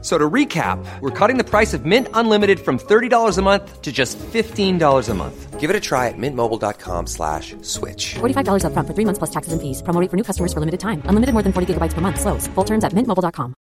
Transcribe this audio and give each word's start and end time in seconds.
So 0.00 0.16
to 0.16 0.30
recap, 0.30 0.78
we're 1.00 1.10
cutting 1.10 1.38
the 1.38 1.44
price 1.44 1.74
of 1.74 1.84
Mint 1.84 2.06
Unlimited 2.14 2.60
from 2.60 2.78
$30 2.78 3.36
a 3.36 3.42
month 3.42 3.82
to 3.82 3.90
just 3.90 4.16
$15 4.18 5.08
a 5.08 5.14
month. 5.14 5.58
Give 5.58 5.70
it 5.70 5.74
a 5.74 5.80
try 5.80 6.06
at 6.06 6.14
mintmobile.com 6.16 7.08
slash 7.08 7.56
switch. 7.62 8.14
$45 8.20 8.62
upfront 8.62 8.86
for 8.86 8.94
three 8.94 9.04
months 9.04 9.18
plus 9.18 9.30
taxes 9.30 9.52
and 9.52 9.60
fees. 9.60 9.82
Promo 9.82 10.00
rate 10.00 10.08
for 10.08 10.16
new 10.16 10.22
customers 10.22 10.52
for 10.52 10.60
limited 10.60 10.78
time. 10.78 11.02
Unlimited 11.06 11.32
more 11.32 11.42
than 11.42 11.52
40 11.52 11.74
gigabytes 11.74 11.94
per 11.94 12.00
month. 12.00 12.20
Slows. 12.20 12.46
Full 12.54 12.64
terms 12.64 12.84
at 12.84 12.92
mintmobile.com. 12.92 13.54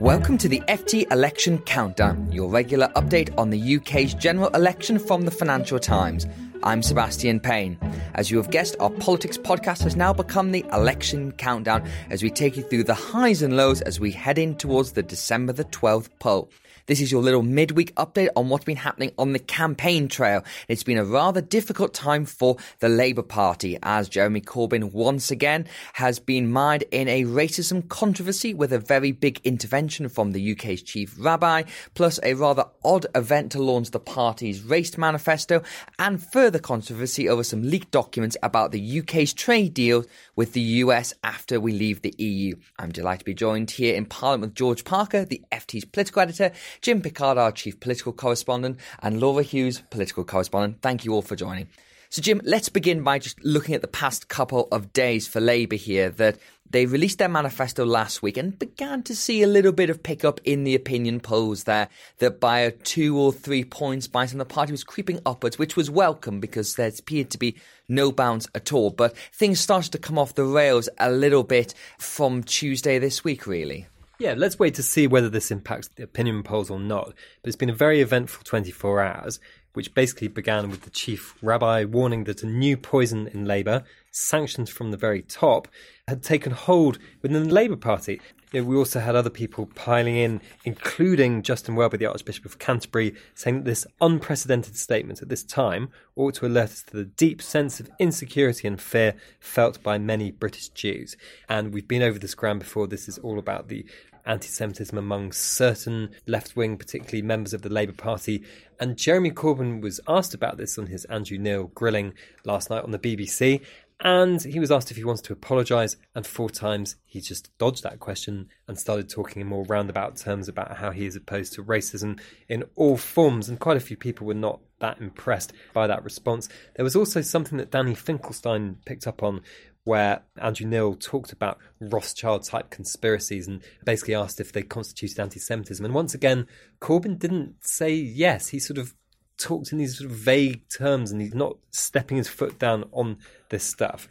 Welcome 0.00 0.38
to 0.38 0.48
the 0.48 0.60
FT 0.68 1.10
Election 1.10 1.58
Countdown, 1.58 2.30
your 2.30 2.48
regular 2.48 2.88
update 2.94 3.36
on 3.36 3.50
the 3.50 3.76
UK's 3.76 4.14
general 4.14 4.48
election 4.50 4.98
from 5.00 5.22
the 5.22 5.32
Financial 5.32 5.80
Times. 5.80 6.26
I'm 6.62 6.82
Sebastian 6.82 7.40
Payne. 7.40 7.78
As 8.14 8.30
you 8.30 8.36
have 8.38 8.50
guessed, 8.50 8.76
our 8.80 8.90
politics 8.90 9.36
podcast 9.36 9.82
has 9.82 9.94
now 9.94 10.12
become 10.12 10.52
the 10.52 10.64
election 10.72 11.32
countdown 11.32 11.86
as 12.10 12.22
we 12.22 12.30
take 12.30 12.56
you 12.56 12.62
through 12.62 12.84
the 12.84 12.94
highs 12.94 13.42
and 13.42 13.56
lows 13.56 13.82
as 13.82 14.00
we 14.00 14.10
head 14.10 14.38
in 14.38 14.56
towards 14.56 14.92
the 14.92 15.02
December 15.02 15.52
the 15.52 15.64
12th 15.64 16.08
poll. 16.18 16.48
This 16.86 17.00
is 17.00 17.10
your 17.10 17.22
little 17.22 17.42
midweek 17.42 17.92
update 17.96 18.28
on 18.36 18.48
what's 18.48 18.64
been 18.64 18.76
happening 18.76 19.10
on 19.18 19.32
the 19.32 19.40
campaign 19.40 20.06
trail. 20.06 20.44
It's 20.68 20.84
been 20.84 20.98
a 20.98 21.04
rather 21.04 21.40
difficult 21.40 21.92
time 21.92 22.24
for 22.24 22.58
the 22.78 22.88
Labour 22.88 23.24
Party 23.24 23.76
as 23.82 24.08
Jeremy 24.08 24.40
Corbyn 24.40 24.92
once 24.92 25.32
again 25.32 25.66
has 25.94 26.20
been 26.20 26.52
mired 26.52 26.84
in 26.92 27.08
a 27.08 27.24
racism 27.24 27.88
controversy 27.88 28.54
with 28.54 28.72
a 28.72 28.78
very 28.78 29.10
big 29.10 29.40
intervention 29.42 30.08
from 30.08 30.30
the 30.30 30.52
UK's 30.52 30.80
chief 30.80 31.16
rabbi, 31.18 31.64
plus 31.94 32.20
a 32.22 32.34
rather 32.34 32.66
odd 32.84 33.06
event 33.16 33.50
to 33.50 33.60
launch 33.60 33.90
the 33.90 33.98
party's 33.98 34.62
race 34.62 34.96
manifesto, 34.96 35.62
and 35.98 36.22
further 36.22 36.60
controversy 36.60 37.28
over 37.28 37.42
some 37.42 37.68
leaked 37.68 37.90
documents 37.90 38.36
about 38.44 38.70
the 38.70 39.00
UK's 39.00 39.34
trade 39.34 39.74
deal 39.74 40.04
with 40.36 40.52
the 40.52 40.60
US 40.60 41.14
after 41.24 41.58
we 41.58 41.72
leave 41.72 42.02
the 42.02 42.14
EU. 42.18 42.54
I'm 42.78 42.92
delighted 42.92 43.20
to 43.20 43.24
be 43.24 43.34
joined 43.34 43.72
here 43.72 43.96
in 43.96 44.06
Parliament 44.06 44.52
with 44.52 44.54
George 44.54 44.84
Parker, 44.84 45.24
the 45.24 45.42
FT's 45.50 45.84
political 45.84 46.22
editor, 46.22 46.52
Jim 46.80 47.00
Pickard, 47.00 47.38
our 47.38 47.52
chief 47.52 47.80
political 47.80 48.12
correspondent, 48.12 48.78
and 49.02 49.20
Laura 49.20 49.42
Hughes, 49.42 49.82
political 49.90 50.24
correspondent. 50.24 50.82
Thank 50.82 51.04
you 51.04 51.12
all 51.12 51.22
for 51.22 51.36
joining. 51.36 51.68
So, 52.08 52.22
Jim, 52.22 52.40
let's 52.44 52.68
begin 52.68 53.02
by 53.02 53.18
just 53.18 53.42
looking 53.44 53.74
at 53.74 53.82
the 53.82 53.88
past 53.88 54.28
couple 54.28 54.68
of 54.70 54.92
days 54.92 55.26
for 55.26 55.40
Labour 55.40 55.74
here. 55.74 56.08
That 56.10 56.38
they 56.70 56.86
released 56.86 57.18
their 57.18 57.28
manifesto 57.28 57.84
last 57.84 58.22
week 58.22 58.36
and 58.36 58.58
began 58.58 59.02
to 59.04 59.14
see 59.14 59.42
a 59.42 59.46
little 59.46 59.72
bit 59.72 59.90
of 59.90 60.02
pickup 60.02 60.40
in 60.44 60.64
the 60.64 60.74
opinion 60.74 61.20
polls 61.20 61.64
there. 61.64 61.88
That 62.18 62.40
by 62.40 62.70
two 62.84 63.18
or 63.18 63.32
three 63.32 63.64
points 63.64 64.06
by 64.06 64.26
some, 64.26 64.38
the 64.38 64.44
party 64.44 64.72
was 64.72 64.84
creeping 64.84 65.20
upwards, 65.26 65.58
which 65.58 65.76
was 65.76 65.90
welcome 65.90 66.40
because 66.40 66.74
there 66.74 66.92
appeared 66.96 67.30
to 67.30 67.38
be 67.38 67.56
no 67.88 68.12
bounce 68.12 68.48
at 68.54 68.72
all. 68.72 68.90
But 68.90 69.16
things 69.32 69.60
started 69.60 69.92
to 69.92 69.98
come 69.98 70.18
off 70.18 70.34
the 70.34 70.44
rails 70.44 70.88
a 70.98 71.10
little 71.10 71.44
bit 71.44 71.74
from 71.98 72.42
Tuesday 72.42 72.98
this 72.98 73.24
week, 73.24 73.46
really. 73.46 73.86
Yeah, 74.18 74.34
let's 74.36 74.58
wait 74.58 74.74
to 74.74 74.82
see 74.82 75.06
whether 75.06 75.28
this 75.28 75.50
impacts 75.50 75.88
the 75.88 76.04
opinion 76.04 76.42
polls 76.42 76.70
or 76.70 76.80
not. 76.80 77.08
But 77.42 77.48
it's 77.48 77.56
been 77.56 77.70
a 77.70 77.74
very 77.74 78.00
eventful 78.00 78.44
24 78.44 79.02
hours, 79.02 79.40
which 79.76 79.92
basically 79.92 80.26
began 80.26 80.70
with 80.70 80.80
the 80.82 80.90
chief 80.90 81.36
rabbi 81.42 81.84
warning 81.84 82.24
that 82.24 82.42
a 82.42 82.46
new 82.46 82.78
poison 82.78 83.28
in 83.28 83.44
Labour, 83.44 83.84
sanctioned 84.10 84.70
from 84.70 84.90
the 84.90 84.96
very 84.96 85.20
top, 85.20 85.68
had 86.08 86.22
taken 86.22 86.52
hold 86.52 86.98
within 87.20 87.46
the 87.46 87.52
Labour 87.52 87.76
Party. 87.76 88.18
We 88.54 88.74
also 88.74 89.00
had 89.00 89.14
other 89.14 89.28
people 89.28 89.66
piling 89.74 90.16
in, 90.16 90.40
including 90.64 91.42
Justin 91.42 91.74
Welby, 91.74 91.98
the 91.98 92.06
Archbishop 92.06 92.46
of 92.46 92.58
Canterbury, 92.58 93.14
saying 93.34 93.56
that 93.56 93.64
this 93.66 93.86
unprecedented 94.00 94.78
statement 94.78 95.20
at 95.20 95.28
this 95.28 95.44
time 95.44 95.90
ought 96.14 96.36
to 96.36 96.46
alert 96.46 96.70
us 96.70 96.82
to 96.84 96.96
the 96.96 97.04
deep 97.04 97.42
sense 97.42 97.78
of 97.78 97.90
insecurity 97.98 98.66
and 98.66 98.80
fear 98.80 99.14
felt 99.40 99.82
by 99.82 99.98
many 99.98 100.30
British 100.30 100.70
Jews. 100.70 101.18
And 101.50 101.74
we've 101.74 101.86
been 101.86 102.02
over 102.02 102.18
this 102.18 102.34
ground 102.34 102.60
before. 102.60 102.86
This 102.86 103.08
is 103.08 103.18
all 103.18 103.38
about 103.38 103.68
the 103.68 103.84
anti 104.26 104.48
Semitism 104.48 104.96
among 104.96 105.32
certain 105.32 106.10
left 106.26 106.56
wing, 106.56 106.76
particularly 106.76 107.22
members 107.22 107.54
of 107.54 107.62
the 107.62 107.68
Labour 107.68 107.92
Party. 107.92 108.42
And 108.78 108.96
Jeremy 108.96 109.30
Corbyn 109.30 109.80
was 109.80 110.00
asked 110.08 110.34
about 110.34 110.56
this 110.56 110.78
on 110.78 110.86
his 110.86 111.04
Andrew 111.06 111.38
Neil 111.38 111.68
grilling 111.68 112.14
last 112.44 112.70
night 112.70 112.84
on 112.84 112.90
the 112.90 112.98
BBC. 112.98 113.62
And 114.00 114.42
he 114.42 114.60
was 114.60 114.70
asked 114.70 114.90
if 114.90 114.98
he 114.98 115.04
wants 115.04 115.22
to 115.22 115.32
apologise, 115.32 115.96
and 116.14 116.26
four 116.26 116.50
times 116.50 116.96
he 117.06 117.20
just 117.20 117.56
dodged 117.56 117.82
that 117.82 117.98
question 117.98 118.48
and 118.68 118.78
started 118.78 119.08
talking 119.08 119.40
in 119.40 119.48
more 119.48 119.64
roundabout 119.64 120.16
terms 120.16 120.48
about 120.48 120.76
how 120.76 120.90
he 120.90 121.06
is 121.06 121.16
opposed 121.16 121.54
to 121.54 121.64
racism 121.64 122.20
in 122.46 122.64
all 122.74 122.98
forms. 122.98 123.48
And 123.48 123.58
quite 123.58 123.78
a 123.78 123.80
few 123.80 123.96
people 123.96 124.26
were 124.26 124.34
not 124.34 124.60
that 124.80 125.00
impressed 125.00 125.54
by 125.72 125.86
that 125.86 126.04
response. 126.04 126.50
There 126.74 126.84
was 126.84 126.94
also 126.94 127.22
something 127.22 127.56
that 127.56 127.70
Danny 127.70 127.94
Finkelstein 127.94 128.76
picked 128.84 129.06
up 129.06 129.22
on, 129.22 129.40
where 129.86 130.20
Andrew 130.42 130.66
Neil 130.66 130.96
talked 130.96 131.30
about 131.30 131.58
Rothschild 131.80 132.42
type 132.42 132.70
conspiracies 132.70 133.46
and 133.46 133.62
basically 133.84 134.16
asked 134.16 134.40
if 134.40 134.50
they 134.50 134.62
constituted 134.62 135.20
anti 135.20 135.38
Semitism. 135.38 135.84
And 135.84 135.94
once 135.94 136.12
again, 136.12 136.48
Corbyn 136.80 137.20
didn't 137.20 137.64
say 137.64 137.94
yes. 137.94 138.48
He 138.48 138.58
sort 138.58 138.78
of 138.78 138.94
talked 139.38 139.70
in 139.70 139.78
these 139.78 139.98
sort 139.98 140.10
of 140.10 140.16
vague 140.16 140.68
terms 140.68 141.12
and 141.12 141.20
he's 141.20 141.36
not 141.36 141.56
stepping 141.70 142.16
his 142.16 142.28
foot 142.28 142.58
down 142.58 142.88
on 142.90 143.18
this 143.50 143.62
stuff. 143.62 144.08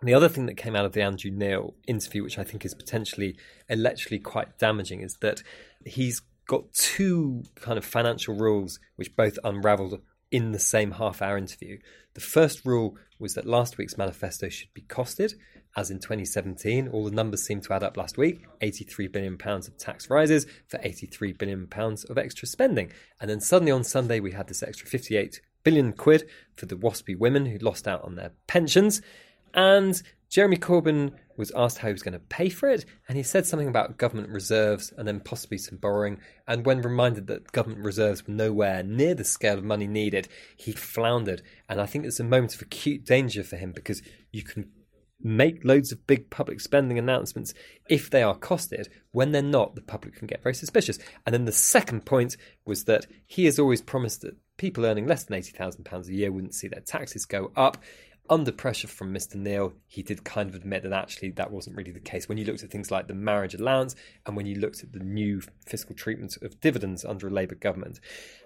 And 0.00 0.08
the 0.08 0.14
other 0.14 0.28
thing 0.28 0.46
that 0.46 0.56
came 0.56 0.76
out 0.76 0.84
of 0.84 0.92
the 0.92 1.02
Andrew 1.02 1.32
Neil 1.32 1.74
interview, 1.88 2.22
which 2.22 2.38
I 2.38 2.44
think 2.44 2.64
is 2.64 2.74
potentially 2.74 3.36
electorally 3.68 4.22
quite 4.22 4.58
damaging, 4.58 5.00
is 5.00 5.16
that 5.22 5.42
he's 5.84 6.22
got 6.46 6.72
two 6.72 7.42
kind 7.56 7.78
of 7.78 7.84
financial 7.84 8.36
rules 8.36 8.78
which 8.94 9.16
both 9.16 9.40
unraveled 9.42 10.00
in 10.30 10.52
the 10.52 10.58
same 10.58 10.92
half 10.92 11.22
hour 11.22 11.36
interview. 11.38 11.78
The 12.14 12.20
first 12.20 12.64
rule 12.64 12.96
was 13.18 13.34
that 13.34 13.46
last 13.46 13.78
week's 13.78 13.96
manifesto 13.96 14.48
should 14.48 14.72
be 14.74 14.82
costed, 14.82 15.34
as 15.76 15.90
in 15.90 15.98
2017. 15.98 16.88
All 16.88 17.04
the 17.04 17.10
numbers 17.10 17.44
seem 17.44 17.60
to 17.62 17.72
add 17.72 17.82
up 17.82 17.96
last 17.96 18.16
week 18.16 18.44
83 18.60 19.08
billion 19.08 19.38
pounds 19.38 19.68
of 19.68 19.76
tax 19.76 20.10
rises 20.10 20.46
for 20.66 20.80
83 20.82 21.32
billion 21.32 21.66
pounds 21.66 22.04
of 22.04 22.18
extra 22.18 22.48
spending. 22.48 22.90
And 23.20 23.30
then 23.30 23.40
suddenly 23.40 23.72
on 23.72 23.84
Sunday, 23.84 24.20
we 24.20 24.32
had 24.32 24.48
this 24.48 24.62
extra 24.62 24.88
58 24.88 25.40
billion 25.62 25.92
quid 25.92 26.28
for 26.56 26.66
the 26.66 26.76
WASPI 26.76 27.18
women 27.18 27.46
who 27.46 27.58
lost 27.58 27.86
out 27.86 28.02
on 28.02 28.14
their 28.14 28.32
pensions. 28.46 29.02
And 29.54 30.00
Jeremy 30.30 30.56
Corbyn 30.56 31.12
was 31.36 31.52
asked 31.54 31.78
how 31.78 31.88
he 31.88 31.92
was 31.92 32.02
going 32.02 32.14
to 32.14 32.18
pay 32.18 32.48
for 32.48 32.68
it, 32.68 32.84
and 33.08 33.16
he 33.16 33.22
said 33.22 33.46
something 33.46 33.68
about 33.68 33.98
government 33.98 34.30
reserves 34.30 34.92
and 34.96 35.06
then 35.06 35.20
possibly 35.20 35.58
some 35.58 35.78
borrowing. 35.78 36.18
And 36.48 36.66
when 36.66 36.80
reminded 36.82 37.26
that 37.28 37.52
government 37.52 37.84
reserves 37.84 38.26
were 38.26 38.34
nowhere 38.34 38.82
near 38.82 39.14
the 39.14 39.24
scale 39.24 39.58
of 39.58 39.64
money 39.64 39.86
needed, 39.86 40.28
he 40.56 40.72
floundered. 40.72 41.42
And 41.68 41.80
I 41.80 41.86
think 41.86 42.04
it's 42.04 42.20
a 42.20 42.24
moment 42.24 42.54
of 42.54 42.62
acute 42.62 43.04
danger 43.04 43.44
for 43.44 43.56
him 43.56 43.72
because 43.72 44.02
you 44.32 44.42
can 44.42 44.70
make 45.20 45.64
loads 45.64 45.92
of 45.92 46.06
big 46.06 46.28
public 46.28 46.60
spending 46.60 46.98
announcements 46.98 47.54
if 47.88 48.10
they 48.10 48.22
are 48.22 48.36
costed. 48.36 48.88
When 49.12 49.32
they're 49.32 49.42
not, 49.42 49.74
the 49.74 49.80
public 49.80 50.16
can 50.16 50.26
get 50.26 50.42
very 50.42 50.54
suspicious. 50.54 50.98
And 51.24 51.32
then 51.32 51.44
the 51.44 51.52
second 51.52 52.04
point 52.04 52.36
was 52.64 52.84
that 52.84 53.06
he 53.26 53.44
has 53.46 53.58
always 53.58 53.80
promised 53.80 54.22
that 54.22 54.36
people 54.58 54.84
earning 54.84 55.06
less 55.06 55.24
than 55.24 55.40
£80,000 55.40 56.08
a 56.08 56.12
year 56.12 56.32
wouldn't 56.32 56.54
see 56.54 56.68
their 56.68 56.80
taxes 56.80 57.24
go 57.24 57.52
up 57.56 57.78
under 58.28 58.52
pressure 58.52 58.88
from 58.88 59.12
Mr. 59.12 59.36
Neil, 59.36 59.74
he 59.86 60.02
did 60.02 60.24
kind 60.24 60.48
of 60.48 60.54
admit 60.54 60.82
that 60.82 60.92
actually 60.92 61.30
that 61.32 61.50
wasn't 61.50 61.76
really 61.76 61.92
the 61.92 62.00
case. 62.00 62.28
When 62.28 62.38
you 62.38 62.44
looked 62.44 62.62
at 62.62 62.70
things 62.70 62.90
like 62.90 63.08
the 63.08 63.14
marriage 63.14 63.54
allowance 63.54 63.96
and 64.24 64.36
when 64.36 64.46
you 64.46 64.56
looked 64.56 64.82
at 64.82 64.92
the 64.92 65.00
new 65.00 65.42
fiscal 65.66 65.94
treatment 65.94 66.36
of 66.42 66.60
dividends 66.60 67.04
under 67.04 67.28
a 67.28 67.30
Labour 67.30 67.54
government. 67.54 68.00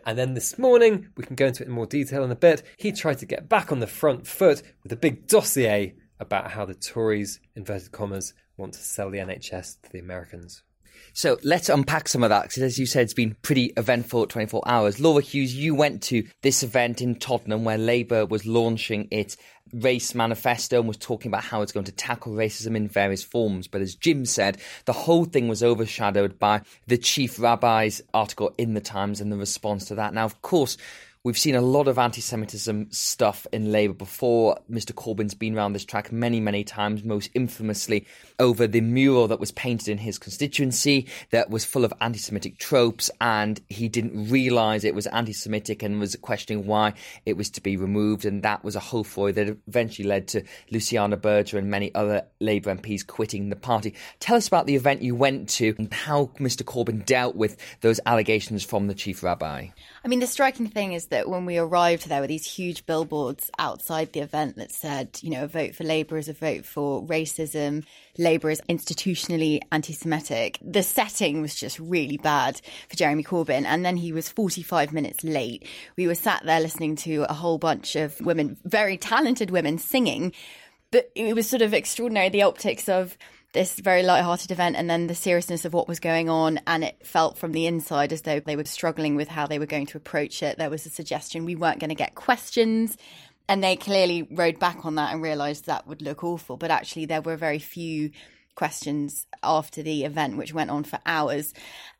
And 0.06 0.18
then 0.18 0.34
this 0.34 0.58
morning, 0.58 1.08
we 1.16 1.24
can 1.24 1.36
go 1.36 1.46
into 1.46 1.62
it 1.62 1.66
in 1.66 1.72
more 1.72 1.86
detail 1.86 2.24
in 2.24 2.30
a 2.30 2.36
bit, 2.36 2.62
he 2.76 2.92
tried 2.92 3.18
to 3.18 3.26
get 3.26 3.48
back 3.48 3.72
on 3.72 3.80
the 3.80 3.86
front 3.86 4.26
foot 4.26 4.62
with 4.82 4.92
a 4.92 4.96
big 4.96 5.26
dossier 5.26 5.94
about 6.18 6.50
how 6.50 6.64
the 6.64 6.74
Tories, 6.74 7.40
inverted 7.56 7.92
commas, 7.92 8.34
want 8.56 8.74
to 8.74 8.80
sell 8.80 9.10
the 9.10 9.18
NHS 9.18 9.80
to 9.82 9.92
the 9.92 9.98
Americans. 9.98 10.62
So 11.12 11.38
let's 11.42 11.68
unpack 11.68 12.08
some 12.08 12.22
of 12.22 12.30
that 12.30 12.42
because, 12.42 12.62
as 12.62 12.78
you 12.78 12.86
said, 12.86 13.02
it's 13.02 13.14
been 13.14 13.36
pretty 13.42 13.72
eventful 13.76 14.26
24 14.26 14.62
hours. 14.66 15.00
Laura 15.00 15.22
Hughes, 15.22 15.54
you 15.54 15.74
went 15.74 16.02
to 16.04 16.26
this 16.42 16.62
event 16.62 17.00
in 17.00 17.14
Tottenham 17.16 17.64
where 17.64 17.78
Labour 17.78 18.26
was 18.26 18.46
launching 18.46 19.08
its 19.10 19.36
race 19.72 20.14
manifesto 20.14 20.78
and 20.78 20.88
was 20.88 20.96
talking 20.96 21.30
about 21.30 21.44
how 21.44 21.62
it's 21.62 21.72
going 21.72 21.86
to 21.86 21.92
tackle 21.92 22.32
racism 22.32 22.76
in 22.76 22.88
various 22.88 23.22
forms. 23.22 23.68
But 23.68 23.82
as 23.82 23.94
Jim 23.94 24.24
said, 24.24 24.58
the 24.84 24.92
whole 24.92 25.24
thing 25.24 25.48
was 25.48 25.62
overshadowed 25.62 26.38
by 26.38 26.62
the 26.86 26.98
chief 26.98 27.38
rabbi's 27.38 28.02
article 28.12 28.52
in 28.58 28.74
the 28.74 28.80
Times 28.80 29.20
and 29.20 29.30
the 29.30 29.36
response 29.36 29.86
to 29.86 29.94
that. 29.96 30.14
Now, 30.14 30.24
of 30.24 30.42
course, 30.42 30.76
We've 31.22 31.36
seen 31.36 31.54
a 31.54 31.60
lot 31.60 31.86
of 31.86 31.98
anti 31.98 32.22
Semitism 32.22 32.92
stuff 32.92 33.46
in 33.52 33.70
Labour 33.70 33.92
before. 33.92 34.58
Mr. 34.70 34.92
Corbyn's 34.92 35.34
been 35.34 35.54
around 35.54 35.74
this 35.74 35.84
track 35.84 36.10
many, 36.10 36.40
many 36.40 36.64
times, 36.64 37.04
most 37.04 37.28
infamously 37.34 38.06
over 38.38 38.66
the 38.66 38.80
mural 38.80 39.28
that 39.28 39.38
was 39.38 39.52
painted 39.52 39.88
in 39.88 39.98
his 39.98 40.16
constituency 40.16 41.08
that 41.28 41.50
was 41.50 41.62
full 41.62 41.84
of 41.84 41.92
anti 42.00 42.18
Semitic 42.18 42.56
tropes, 42.56 43.10
and 43.20 43.60
he 43.68 43.86
didn't 43.86 44.30
realise 44.30 44.82
it 44.82 44.94
was 44.94 45.06
anti 45.08 45.34
Semitic 45.34 45.82
and 45.82 46.00
was 46.00 46.16
questioning 46.16 46.66
why 46.66 46.94
it 47.26 47.36
was 47.36 47.50
to 47.50 47.60
be 47.60 47.76
removed. 47.76 48.24
And 48.24 48.42
that 48.44 48.64
was 48.64 48.74
a 48.74 48.80
whole 48.80 49.04
foray 49.04 49.32
that 49.32 49.58
eventually 49.68 50.08
led 50.08 50.26
to 50.28 50.42
Luciana 50.70 51.18
Berger 51.18 51.58
and 51.58 51.70
many 51.70 51.94
other 51.94 52.28
Labour 52.40 52.74
MPs 52.74 53.06
quitting 53.06 53.50
the 53.50 53.56
party. 53.56 53.92
Tell 54.20 54.36
us 54.36 54.48
about 54.48 54.66
the 54.66 54.74
event 54.74 55.02
you 55.02 55.14
went 55.14 55.50
to 55.50 55.74
and 55.76 55.92
how 55.92 56.30
Mr. 56.38 56.62
Corbyn 56.62 57.04
dealt 57.04 57.36
with 57.36 57.58
those 57.82 58.00
allegations 58.06 58.64
from 58.64 58.86
the 58.86 58.94
chief 58.94 59.22
rabbi. 59.22 59.66
I 60.02 60.08
mean, 60.08 60.20
the 60.20 60.26
striking 60.26 60.66
thing 60.66 60.94
is 60.94 61.09
that 61.10 61.28
when 61.28 61.44
we 61.44 61.58
arrived, 61.58 62.08
there 62.08 62.20
were 62.20 62.26
these 62.26 62.46
huge 62.46 62.86
billboards 62.86 63.50
outside 63.58 64.12
the 64.12 64.20
event 64.20 64.56
that 64.56 64.72
said, 64.72 65.18
you 65.22 65.30
know, 65.30 65.44
a 65.44 65.48
vote 65.48 65.74
for 65.74 65.84
Labour 65.84 66.16
is 66.16 66.28
a 66.28 66.32
vote 66.32 66.64
for 66.64 67.04
racism. 67.04 67.84
Labour 68.18 68.50
is 68.50 68.62
institutionally 68.68 69.60
anti 69.70 69.92
Semitic. 69.92 70.58
The 70.62 70.82
setting 70.82 71.42
was 71.42 71.54
just 71.54 71.78
really 71.78 72.16
bad 72.16 72.60
for 72.88 72.96
Jeremy 72.96 73.24
Corbyn. 73.24 73.64
And 73.64 73.84
then 73.84 73.96
he 73.96 74.12
was 74.12 74.28
45 74.28 74.92
minutes 74.92 75.22
late. 75.22 75.66
We 75.96 76.06
were 76.06 76.14
sat 76.14 76.44
there 76.44 76.60
listening 76.60 76.96
to 76.96 77.24
a 77.28 77.34
whole 77.34 77.58
bunch 77.58 77.96
of 77.96 78.20
women, 78.20 78.56
very 78.64 78.96
talented 78.96 79.50
women, 79.50 79.78
singing. 79.78 80.32
But 80.90 81.10
it 81.14 81.34
was 81.34 81.48
sort 81.48 81.62
of 81.62 81.72
extraordinary, 81.72 82.30
the 82.30 82.42
optics 82.42 82.88
of 82.88 83.16
this 83.52 83.78
very 83.80 84.02
light-hearted 84.02 84.50
event 84.50 84.76
and 84.76 84.88
then 84.88 85.06
the 85.06 85.14
seriousness 85.14 85.64
of 85.64 85.72
what 85.72 85.88
was 85.88 85.98
going 85.98 86.28
on 86.28 86.60
and 86.66 86.84
it 86.84 87.04
felt 87.04 87.36
from 87.36 87.52
the 87.52 87.66
inside 87.66 88.12
as 88.12 88.22
though 88.22 88.40
they 88.40 88.56
were 88.56 88.64
struggling 88.64 89.16
with 89.16 89.28
how 89.28 89.46
they 89.46 89.58
were 89.58 89.66
going 89.66 89.86
to 89.86 89.96
approach 89.96 90.42
it. 90.42 90.56
There 90.56 90.70
was 90.70 90.86
a 90.86 90.90
suggestion 90.90 91.44
we 91.44 91.56
weren't 91.56 91.80
going 91.80 91.90
to 91.90 91.96
get 91.96 92.14
questions 92.14 92.96
and 93.48 93.64
they 93.64 93.74
clearly 93.74 94.28
rode 94.30 94.60
back 94.60 94.86
on 94.86 94.94
that 94.94 95.12
and 95.12 95.20
realized 95.20 95.66
that 95.66 95.86
would 95.88 96.02
look 96.02 96.22
awful. 96.22 96.56
But 96.56 96.70
actually 96.70 97.06
there 97.06 97.20
were 97.20 97.36
very 97.36 97.58
few 97.58 98.12
questions 98.54 99.26
after 99.42 99.82
the 99.82 100.04
event 100.04 100.36
which 100.36 100.54
went 100.54 100.70
on 100.70 100.84
for 100.84 101.00
hours. 101.04 101.52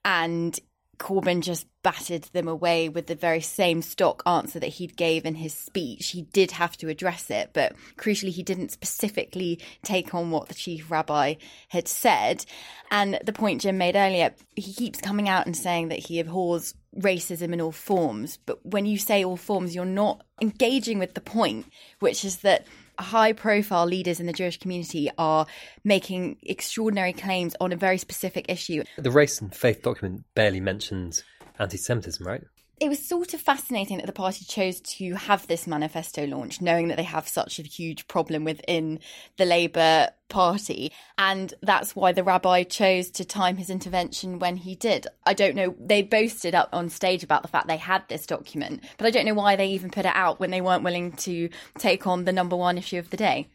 And 0.05 0.59
Corbyn 1.01 1.41
just 1.41 1.67
battered 1.83 2.25
them 2.25 2.47
away 2.47 2.91
with 2.91 3.07
the 3.07 3.15
very 3.15 3.41
same 3.41 3.81
stock 3.81 4.23
answer 4.27 4.61
that 4.61 4.67
he'd 4.67 4.97
gave 4.97 5.25
in 5.25 5.35
his 5.35 5.55
speech. 5.55 6.11
He 6.11 6.23
did 6.23 6.51
have 6.53 6.77
to 6.77 6.89
address 6.89 7.31
it, 7.31 7.51
but 7.55 7.75
crucially, 7.97 8.29
he 8.29 8.43
didn't 8.43 8.71
specifically 8.71 9.59
take 9.83 10.15
on 10.15 10.31
what 10.31 10.49
the 10.49 10.55
chief 10.55 10.91
rabbi 10.91 11.37
had 11.71 11.89
said. 11.89 12.45
And 12.91 13.19
the 13.25 13.33
point 13.33 13.63
Jim 13.63 13.79
made 13.79 13.97
earlier, 13.97 14.35
he 14.55 14.75
keeps 14.75 15.01
coming 15.01 15.29
out 15.29 15.47
and 15.47 15.57
saying 15.57 15.89
that 15.89 16.01
he 16.01 16.21
abhors 16.21 16.75
racism 16.99 17.55
in 17.55 17.63
all 17.63 17.73
forms. 17.73 18.39
But 18.45 18.65
when 18.67 18.85
you 18.85 18.99
say 18.99 19.25
all 19.25 19.39
forms, 19.39 19.75
you're 19.75 19.87
not 19.87 20.23
engaging 20.43 20.99
with 20.99 21.15
the 21.15 21.21
point, 21.23 21.67
which 22.01 22.27
is 22.27 22.39
that 22.39 22.67
high 23.01 23.33
profile 23.33 23.87
leaders 23.87 24.21
in 24.21 24.27
the 24.27 24.33
Jewish 24.33 24.59
community 24.59 25.11
are 25.19 25.47
making 25.85 26.39
extraordinary 26.43 27.13
claims 27.13 27.55
on 27.61 27.73
a 27.73 27.77
very 27.77 27.99
specific 27.99 28.47
issue. 28.49 28.85
The 28.99 29.11
race 29.11 29.41
and 29.41 29.55
faith 29.55 29.83
document 29.83 30.25
barely 30.35 30.61
mentions 30.61 31.25
anti 31.59 31.77
Semitism, 31.77 32.27
right? 32.27 32.43
It 32.81 32.89
was 32.89 33.07
sort 33.07 33.35
of 33.35 33.41
fascinating 33.43 33.99
that 33.99 34.07
the 34.07 34.13
party 34.13 34.43
chose 34.47 34.81
to 34.81 35.15
have 35.15 35.47
this 35.47 35.67
manifesto 35.67 36.27
launch, 36.27 36.63
knowing 36.63 36.89
that 36.89 36.97
they 36.97 37.03
have 37.03 37.29
such 37.29 37.59
a 37.59 37.63
huge 37.63 38.09
problem 38.09 38.43
within 38.43 39.01
the 39.37 39.45
Labour 39.45 40.09
Party. 40.31 40.91
And 41.19 41.53
that's 41.61 41.95
why 41.95 42.13
the 42.13 42.25
rabbi 42.25 42.63
chose 42.63 43.11
to 43.11 43.25
time 43.25 43.59
his 43.59 43.69
intervention 43.69 44.39
when 44.39 44.57
he 44.57 44.75
did. 44.75 45.07
I 45.27 45.35
don't 45.35 45.55
know. 45.55 45.75
They 45.79 46.01
boasted 46.03 46.55
up 46.55 46.71
on 46.73 46.89
stage 46.89 47.23
about 47.23 47.43
the 47.43 47.49
fact 47.49 47.69
they 47.69 47.77
had 47.77 48.03
this 48.09 48.25
document, 48.25 48.83
but 48.97 49.07
I 49.07 49.11
don't 49.11 49.27
know 49.27 49.35
why 49.35 49.57
they 49.57 49.69
even 49.69 49.91
put 49.91 50.07
it 50.07 50.17
out 50.17 50.41
when 50.41 50.51
they 50.51 50.63
weren't 50.63 50.83
willing 50.83 51.13
to 51.13 51.51
take 51.77 52.07
on 52.07 52.25
the 52.25 52.33
number 52.33 52.57
one 52.57 52.79
issue 52.79 52.99
of 52.99 53.11
the 53.11 53.19
day. 53.19 53.49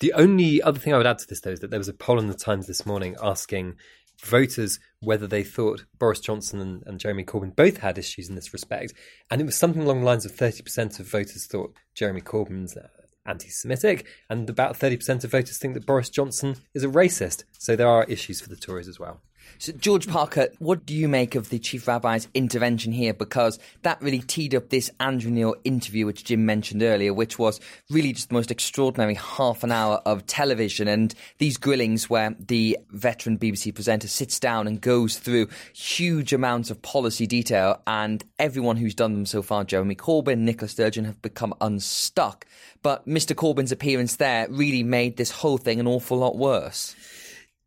The 0.00 0.14
only 0.14 0.60
other 0.60 0.80
thing 0.80 0.92
I 0.92 0.96
would 0.96 1.06
add 1.06 1.18
to 1.18 1.28
this, 1.28 1.40
though, 1.40 1.52
is 1.52 1.60
that 1.60 1.70
there 1.70 1.78
was 1.78 1.86
a 1.86 1.92
poll 1.92 2.18
in 2.18 2.26
the 2.26 2.34
Times 2.34 2.66
this 2.66 2.84
morning 2.84 3.14
asking 3.22 3.76
voters 4.22 4.78
whether 5.00 5.26
they 5.26 5.42
thought 5.42 5.84
Boris 5.98 6.20
Johnson 6.20 6.60
and, 6.60 6.82
and, 6.86 7.00
Jeremy 7.00 7.24
Corbyn 7.24 7.56
both 7.56 7.78
had 7.78 7.98
issues 7.98 8.28
in 8.28 8.36
this 8.36 8.52
respect. 8.52 8.94
And 9.30 9.40
it 9.40 9.44
was 9.44 9.56
something 9.56 9.82
along 9.82 10.00
the 10.00 10.06
lines 10.06 10.24
of 10.24 10.32
30% 10.32 11.00
of 11.00 11.06
voters 11.06 11.46
thought 11.46 11.74
Jeremy 11.94 12.20
Corbyn's 12.20 12.76
uh, 12.76 12.86
anti 13.26 13.48
Semitic, 13.48 14.06
and 14.30 14.48
about 14.48 14.78
30% 14.78 15.24
of 15.24 15.30
voters 15.30 15.58
think 15.58 15.74
that 15.74 15.86
Boris 15.86 16.08
Johnson 16.08 16.56
is 16.74 16.84
a 16.84 16.88
racist. 16.88 17.44
So 17.58 17.76
there 17.76 17.88
are 17.88 18.04
issues 18.04 18.40
for 18.40 18.48
the 18.48 18.56
Tories 18.56 18.88
as 18.88 18.98
well. 18.98 19.20
So, 19.58 19.72
George 19.72 20.08
Parker, 20.08 20.48
what 20.58 20.84
do 20.84 20.92
you 20.92 21.08
make 21.08 21.34
of 21.36 21.48
the 21.48 21.58
Chief 21.58 21.86
Rabbi's 21.86 22.26
intervention 22.34 22.90
here? 22.90 23.14
Because 23.14 23.58
that 23.82 24.02
really 24.02 24.18
teed 24.18 24.56
up 24.56 24.70
this 24.70 24.90
Andrew 24.98 25.30
Neil 25.30 25.54
interview, 25.62 26.04
which 26.04 26.24
Jim 26.24 26.44
mentioned 26.44 26.82
earlier, 26.82 27.14
which 27.14 27.38
was 27.38 27.60
really 27.88 28.12
just 28.12 28.30
the 28.30 28.34
most 28.34 28.50
extraordinary 28.50 29.14
half 29.14 29.62
an 29.62 29.70
hour 29.70 30.02
of 30.04 30.26
television. 30.26 30.88
And 30.88 31.14
these 31.38 31.58
grillings 31.58 32.10
where 32.10 32.34
the 32.40 32.76
veteran 32.90 33.38
BBC 33.38 33.72
presenter 33.72 34.08
sits 34.08 34.40
down 34.40 34.66
and 34.66 34.80
goes 34.80 35.18
through 35.18 35.48
huge 35.72 36.32
amounts 36.32 36.70
of 36.70 36.82
policy 36.82 37.26
detail, 37.28 37.80
and 37.86 38.24
everyone 38.40 38.76
who's 38.76 38.94
done 38.94 39.14
them 39.14 39.26
so 39.26 39.42
far, 39.42 39.62
Jeremy 39.62 39.94
Corbyn, 39.94 40.38
Nicola 40.38 40.68
Sturgeon, 40.68 41.04
have 41.04 41.22
become 41.22 41.54
unstuck. 41.60 42.46
But 42.82 43.06
Mr. 43.06 43.34
Corbyn's 43.36 43.70
appearance 43.70 44.16
there 44.16 44.48
really 44.50 44.82
made 44.82 45.16
this 45.16 45.30
whole 45.30 45.58
thing 45.58 45.78
an 45.78 45.86
awful 45.86 46.18
lot 46.18 46.36
worse. 46.36 46.96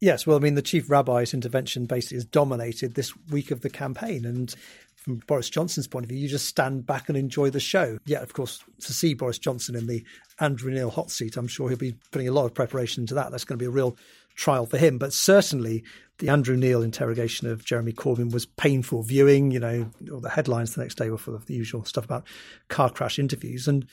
Yes, 0.06 0.28
well, 0.28 0.38
I 0.38 0.40
mean, 0.40 0.54
the 0.54 0.62
chief 0.62 0.88
rabbi's 0.88 1.34
intervention 1.34 1.88
basically 1.88 2.18
has 2.18 2.26
dominated 2.26 2.94
this 2.94 3.12
week 3.32 3.50
of 3.50 3.62
the 3.62 3.72
campaign. 3.72 4.24
And 4.24 4.54
from 4.94 5.16
Boris 5.26 5.50
Johnson's 5.50 5.88
point 5.88 6.06
of 6.06 6.10
view, 6.10 6.20
you 6.20 6.28
just 6.28 6.46
stand 6.46 6.86
back 6.86 7.10
and 7.10 7.18
enjoy 7.18 7.50
the 7.50 7.60
show. 7.60 7.98
Yeah, 8.06 8.22
of 8.22 8.34
course, 8.34 8.64
to 8.82 8.94
see 8.94 9.16
Boris 9.16 9.40
Johnson 9.40 9.76
in 9.76 9.88
the 9.88 10.06
Andrew 10.40 10.72
Neil 10.72 10.92
hot 10.92 11.10
seat, 11.10 11.38
I'm 11.38 11.48
sure 11.48 11.70
he'll 11.70 11.78
be 11.80 11.96
putting 12.12 12.28
a 12.28 12.32
lot 12.32 12.46
of 12.46 12.54
preparation 12.54 13.02
into 13.02 13.16
that. 13.16 13.32
That's 13.32 13.46
going 13.46 13.58
to 13.58 13.64
be 13.64 13.66
a 13.66 13.72
real 13.72 13.98
trial 14.36 14.68
for 14.68 14.78
him. 14.78 15.00
But 15.00 15.12
certainly, 15.12 15.84
the 16.20 16.30
Andrew 16.30 16.56
Neil 16.56 16.84
interrogation 16.84 17.50
of 17.50 17.66
Jeremy 17.66 17.92
Corbyn 17.92 18.32
was 18.32 18.46
painful 18.46 19.02
viewing. 19.02 19.50
You 19.50 19.60
know, 19.60 19.90
all 20.12 20.20
the 20.20 20.30
headlines 20.30 20.76
the 20.76 20.82
next 20.82 21.00
day 21.00 21.10
were 21.10 21.18
full 21.18 21.34
of 21.34 21.48
the 21.48 21.56
usual 21.56 21.84
stuff 21.84 22.06
about 22.06 22.28
car 22.68 22.92
crash 22.92 23.18
interviews. 23.18 23.68
And 23.68 23.88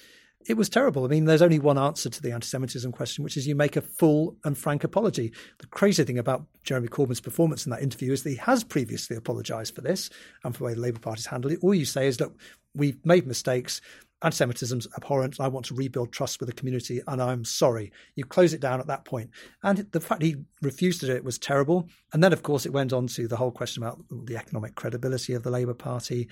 it 0.46 0.56
was 0.56 0.68
terrible. 0.68 1.04
I 1.04 1.08
mean, 1.08 1.24
there's 1.24 1.42
only 1.42 1.58
one 1.58 1.78
answer 1.78 2.08
to 2.08 2.22
the 2.22 2.32
anti 2.32 2.46
Semitism 2.46 2.92
question, 2.92 3.24
which 3.24 3.36
is 3.36 3.46
you 3.46 3.54
make 3.54 3.76
a 3.76 3.80
full 3.80 4.36
and 4.44 4.56
frank 4.56 4.84
apology. 4.84 5.32
The 5.58 5.66
crazy 5.66 6.04
thing 6.04 6.18
about 6.18 6.44
Jeremy 6.64 6.88
Corbyn's 6.88 7.20
performance 7.20 7.66
in 7.66 7.70
that 7.70 7.82
interview 7.82 8.12
is 8.12 8.22
that 8.22 8.30
he 8.30 8.36
has 8.36 8.64
previously 8.64 9.16
apologised 9.16 9.74
for 9.74 9.80
this 9.80 10.10
and 10.44 10.54
for 10.54 10.60
the 10.60 10.64
way 10.64 10.74
the 10.74 10.80
Labour 10.80 11.00
Party's 11.00 11.26
handled 11.26 11.52
it. 11.52 11.60
All 11.62 11.74
you 11.74 11.84
say 11.84 12.06
is 12.06 12.16
that 12.18 12.30
we've 12.74 13.04
made 13.04 13.26
mistakes. 13.26 13.80
Anti 14.22 14.36
Semitism's 14.36 14.86
abhorrent. 14.96 15.40
I 15.40 15.48
want 15.48 15.66
to 15.66 15.74
rebuild 15.74 16.12
trust 16.12 16.38
with 16.38 16.48
the 16.48 16.54
community, 16.54 17.00
and 17.08 17.20
I'm 17.20 17.44
sorry. 17.44 17.92
You 18.14 18.24
close 18.24 18.54
it 18.54 18.60
down 18.60 18.78
at 18.78 18.86
that 18.86 19.04
point. 19.04 19.30
And 19.62 19.78
the 19.90 20.00
fact 20.00 20.22
he 20.22 20.36
refused 20.60 21.00
to 21.00 21.06
do 21.06 21.12
it 21.12 21.24
was 21.24 21.38
terrible. 21.38 21.88
And 22.12 22.22
then, 22.22 22.32
of 22.32 22.42
course, 22.42 22.64
it 22.64 22.72
went 22.72 22.92
on 22.92 23.08
to 23.08 23.26
the 23.26 23.36
whole 23.36 23.50
question 23.50 23.82
about 23.82 24.00
the 24.10 24.36
economic 24.36 24.76
credibility 24.76 25.34
of 25.34 25.42
the 25.42 25.50
Labour 25.50 25.74
Party, 25.74 26.28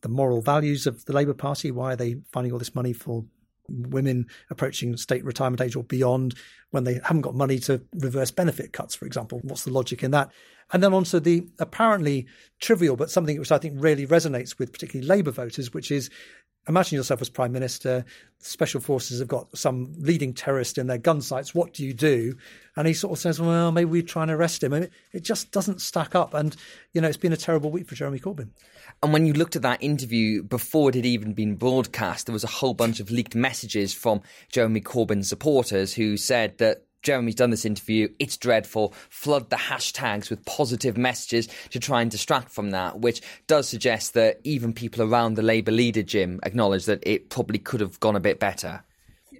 the 0.00 0.08
moral 0.08 0.40
values 0.40 0.86
of 0.86 1.04
the 1.04 1.12
Labour 1.12 1.34
Party. 1.34 1.70
Why 1.70 1.92
are 1.92 1.96
they 1.96 2.16
finding 2.32 2.52
all 2.52 2.58
this 2.58 2.74
money 2.74 2.94
for 2.94 3.24
women 3.68 4.26
approaching 4.50 4.96
state 4.96 5.24
retirement 5.24 5.60
age 5.60 5.76
or 5.76 5.84
beyond 5.84 6.34
when 6.70 6.84
they 6.84 7.00
haven't 7.04 7.22
got 7.22 7.34
money 7.34 7.58
to 7.60 7.82
reverse 7.94 8.30
benefit 8.30 8.72
cuts, 8.72 8.94
for 8.94 9.06
example. 9.06 9.40
What's 9.42 9.64
the 9.64 9.72
logic 9.72 10.02
in 10.02 10.10
that? 10.10 10.30
And 10.72 10.82
then 10.82 10.94
on 10.94 11.04
to 11.04 11.20
the 11.20 11.46
apparently 11.58 12.26
trivial, 12.60 12.96
but 12.96 13.10
something 13.10 13.38
which 13.38 13.52
I 13.52 13.58
think 13.58 13.74
really 13.76 14.06
resonates 14.06 14.58
with 14.58 14.72
particularly 14.72 15.06
Labour 15.06 15.30
voters, 15.30 15.72
which 15.72 15.90
is 15.90 16.10
imagine 16.68 16.96
yourself 16.96 17.20
as 17.20 17.28
prime 17.28 17.52
minister. 17.52 18.04
Special 18.38 18.80
forces 18.80 19.18
have 19.20 19.28
got 19.28 19.56
some 19.56 19.94
leading 19.98 20.32
terrorist 20.32 20.78
in 20.78 20.86
their 20.86 20.98
gun 20.98 21.20
sights. 21.20 21.54
What 21.54 21.72
do 21.72 21.84
you 21.84 21.94
do? 21.94 22.36
And 22.76 22.86
he 22.86 22.94
sort 22.94 23.12
of 23.12 23.18
says, 23.18 23.40
well, 23.40 23.72
maybe 23.72 23.90
we 23.90 24.02
try 24.02 24.22
and 24.22 24.30
arrest 24.30 24.62
him. 24.62 24.72
I 24.72 24.80
mean, 24.80 24.90
it 25.12 25.24
just 25.24 25.50
doesn't 25.50 25.80
stack 25.80 26.14
up. 26.14 26.34
And, 26.34 26.56
you 26.92 27.00
know, 27.00 27.08
it's 27.08 27.16
been 27.16 27.32
a 27.32 27.36
terrible 27.36 27.70
week 27.70 27.88
for 27.88 27.94
Jeremy 27.94 28.18
Corbyn. 28.18 28.48
And 29.02 29.12
when 29.12 29.26
you 29.26 29.32
looked 29.32 29.56
at 29.56 29.62
that 29.62 29.82
interview 29.82 30.42
before 30.42 30.90
it 30.90 30.94
had 30.94 31.06
even 31.06 31.32
been 31.32 31.56
broadcast, 31.56 32.26
there 32.26 32.32
was 32.32 32.44
a 32.44 32.48
whole 32.48 32.74
bunch 32.74 33.00
of 33.00 33.10
leaked 33.10 33.34
messages 33.34 33.94
from 33.94 34.22
Jeremy 34.50 34.80
Corbyn 34.80 35.24
supporters 35.24 35.94
who 35.94 36.16
said 36.16 36.58
that 36.58 36.84
Jeremy's 37.04 37.36
done 37.36 37.50
this 37.50 37.64
interview. 37.64 38.08
It's 38.18 38.36
dreadful. 38.36 38.94
Flood 39.10 39.50
the 39.50 39.56
hashtags 39.56 40.30
with 40.30 40.44
positive 40.44 40.96
messages 40.96 41.48
to 41.70 41.78
try 41.78 42.02
and 42.02 42.10
distract 42.10 42.50
from 42.50 42.70
that, 42.70 42.98
which 42.98 43.22
does 43.46 43.68
suggest 43.68 44.14
that 44.14 44.40
even 44.42 44.72
people 44.72 45.02
around 45.02 45.34
the 45.34 45.42
Labour 45.42 45.70
leader, 45.70 46.02
Jim, 46.02 46.40
acknowledge 46.42 46.86
that 46.86 47.02
it 47.06 47.30
probably 47.30 47.58
could 47.58 47.80
have 47.80 48.00
gone 48.00 48.16
a 48.16 48.20
bit 48.20 48.40
better. 48.40 48.82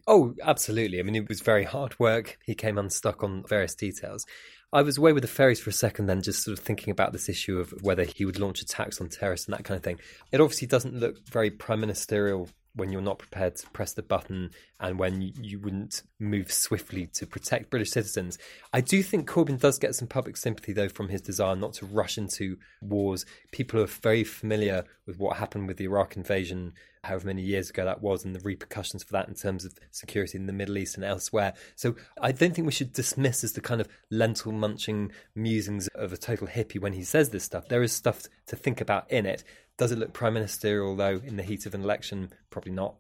Oh, 0.07 0.35
absolutely. 0.43 1.01
I 1.01 1.03
mean, 1.03 1.17
it 1.17 1.29
was 1.29 1.41
very 1.41 1.65
hard 1.65 1.99
work. 1.99 2.39
He 2.45 2.55
came 2.55 2.77
unstuck 2.77 3.25
on 3.25 3.43
various 3.49 3.75
details. 3.75 4.27
I 4.73 4.83
was 4.83 4.99
away 4.99 5.13
with 5.13 5.23
the 5.23 5.29
fairies 5.29 5.61
for 5.61 5.71
a 5.71 5.73
second, 5.73 6.07
then 6.07 6.21
just 6.21 6.43
sort 6.43 6.59
of 6.59 6.65
thinking 6.65 6.91
about 6.91 7.13
this 7.13 7.29
issue 7.29 7.59
of 7.59 7.73
whether 7.83 8.05
he 8.05 8.25
would 8.25 8.41
launch 8.41 8.61
attacks 8.61 9.01
on 9.01 9.09
terrorists 9.09 9.47
and 9.47 9.57
that 9.57 9.65
kind 9.65 9.77
of 9.79 9.85
thing. 9.85 10.01
It 10.33 10.41
obviously 10.41 10.67
doesn't 10.67 10.95
look 10.95 11.27
very 11.27 11.51
prime 11.51 11.81
ministerial 11.81 12.49
when 12.75 12.91
you're 12.91 13.01
not 13.01 13.19
prepared 13.19 13.57
to 13.57 13.71
press 13.71 13.93
the 13.93 14.03
button 14.03 14.51
and 14.81 14.99
when 14.99 15.23
you, 15.41 15.61
wouldn't 15.61 16.03
move 16.19 16.53
swiftly 16.53 17.07
to 17.07 17.27
protect 17.27 17.71
British 17.71 17.91
citizens. 17.91 18.37
I 18.73 18.81
do 18.81 19.03
think 19.03 19.29
Corbyn 19.29 19.61
does 19.61 19.79
get 19.79 19.95
some 19.95 20.09
public 20.09 20.37
sympathy, 20.37 20.73
though, 20.73 20.89
from 20.89 21.09
his 21.09 21.23
desire 21.23 21.55
not 21.55 21.75
to 21.75 21.87
rush 21.87 22.19
into 22.19 22.59
wars. 22.83 23.25
People 23.53 23.81
are 23.81 23.87
very 23.87 24.25
familiar 24.25 24.85
with 25.07 25.19
what 25.19 25.37
happened 25.37 25.69
with 25.69 25.77
the 25.77 25.85
Iraq 25.85 26.17
invasion 26.17 26.73
however 27.05 27.27
many 27.27 27.43
years 27.43 27.71
ago 27.71 27.85
that 27.85 28.03
was, 28.03 28.25
and 28.25 28.35
the 28.35 28.41
repercussions 28.41 29.05
for 29.05 29.13
that 29.13 29.29
in 29.29 29.35
terms 29.35 29.65
of 29.65 29.75
security 29.91 30.37
in 30.37 30.47
the 30.47 30.53
Middle 30.53 30.79
East 30.79 30.97
and 30.97 31.05
elsewhere. 31.05 31.55
So 31.77 31.95
I 32.21 32.33
don't 32.33 32.55
think 32.55 32.67
we 32.67 32.73
should 32.73 32.93
dismiss 32.93 33.45
as 33.45 33.53
the 33.53 33.61
kind 33.61 33.81
of 33.81 33.89
lentil 34.11 34.53
munching 34.53 35.13
musings 35.35 35.89
of 35.89 36.13
a 36.13 36.17
total 36.17 36.49
hippie 36.49 36.81
when 36.81 36.95
he 36.95 37.05
says 37.05 37.31
this 37.31 37.45
stuff. 37.45 37.69
There 37.69 37.83
is 37.83 37.93
stuff 37.93 38.23
to 38.47 38.57
think 38.57 38.81
about 38.81 39.11
in 39.11 39.27
it. 39.27 39.45
Does 39.77 39.93
it 39.93 39.99
look 39.99 40.13
prime 40.13 40.35
ministerial, 40.35 40.95
though, 40.95 41.21
in 41.25 41.37
the 41.37 41.43
heat 41.43 41.67
of 41.67 41.75
an 41.75 41.83
election? 41.83 42.31
Probably 42.51 42.73
not. 42.73 42.95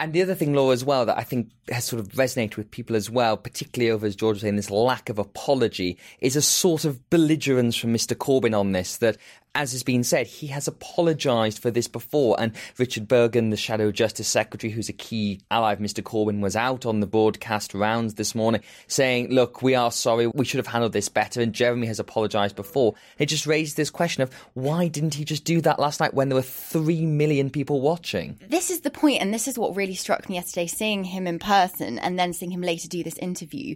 And 0.00 0.14
the 0.14 0.22
other 0.22 0.34
thing, 0.34 0.54
Laura, 0.54 0.72
as 0.72 0.82
well, 0.82 1.04
that 1.04 1.18
I 1.18 1.24
think 1.24 1.50
has 1.68 1.84
sort 1.84 2.00
of 2.00 2.08
resonated 2.12 2.56
with 2.56 2.70
people 2.70 2.96
as 2.96 3.10
well, 3.10 3.36
particularly 3.36 3.90
over, 3.90 4.06
as 4.06 4.16
George 4.16 4.36
was 4.36 4.42
saying, 4.42 4.56
this 4.56 4.70
lack 4.70 5.10
of 5.10 5.18
apology, 5.18 5.98
is 6.20 6.36
a 6.36 6.42
sort 6.42 6.86
of 6.86 7.10
belligerence 7.10 7.76
from 7.76 7.92
Mr. 7.92 8.16
Corbyn 8.16 8.58
on 8.58 8.72
this 8.72 8.96
that 8.96 9.18
as 9.54 9.72
has 9.72 9.82
been 9.82 10.04
said, 10.04 10.26
he 10.26 10.46
has 10.48 10.68
apologised 10.68 11.58
for 11.58 11.70
this 11.70 11.88
before. 11.88 12.36
And 12.38 12.52
Richard 12.78 13.08
Burgon, 13.08 13.50
the 13.50 13.56
Shadow 13.56 13.90
Justice 13.90 14.28
Secretary, 14.28 14.72
who's 14.72 14.88
a 14.88 14.94
key 14.94 15.40
ally 15.50 15.72
of 15.72 15.80
Mr. 15.80 16.02
Corbyn, 16.02 16.40
was 16.40 16.54
out 16.54 16.86
on 16.86 17.00
the 17.00 17.06
broadcast 17.06 17.74
rounds 17.74 18.14
this 18.14 18.34
morning 18.34 18.62
saying, 18.86 19.30
Look, 19.30 19.62
we 19.62 19.74
are 19.74 19.90
sorry, 19.90 20.26
we 20.28 20.44
should 20.44 20.58
have 20.58 20.68
handled 20.68 20.92
this 20.92 21.08
better. 21.08 21.40
And 21.40 21.52
Jeremy 21.52 21.86
has 21.88 21.98
apologised 21.98 22.56
before. 22.56 22.94
It 23.18 23.26
just 23.26 23.46
raised 23.46 23.76
this 23.76 23.90
question 23.90 24.22
of 24.22 24.32
why 24.54 24.88
didn't 24.88 25.14
he 25.14 25.24
just 25.24 25.44
do 25.44 25.60
that 25.62 25.78
last 25.78 26.00
night 26.00 26.14
when 26.14 26.28
there 26.28 26.36
were 26.36 26.42
three 26.42 27.04
million 27.04 27.50
people 27.50 27.80
watching? 27.80 28.38
This 28.48 28.70
is 28.70 28.80
the 28.80 28.90
point, 28.90 29.20
and 29.20 29.34
this 29.34 29.48
is 29.48 29.58
what 29.58 29.74
really 29.74 29.94
struck 29.94 30.28
me 30.28 30.36
yesterday 30.36 30.66
seeing 30.66 31.04
him 31.04 31.26
in 31.26 31.38
person 31.38 31.98
and 31.98 32.18
then 32.18 32.32
seeing 32.32 32.52
him 32.52 32.62
later 32.62 32.88
do 32.88 33.02
this 33.02 33.18
interview 33.18 33.74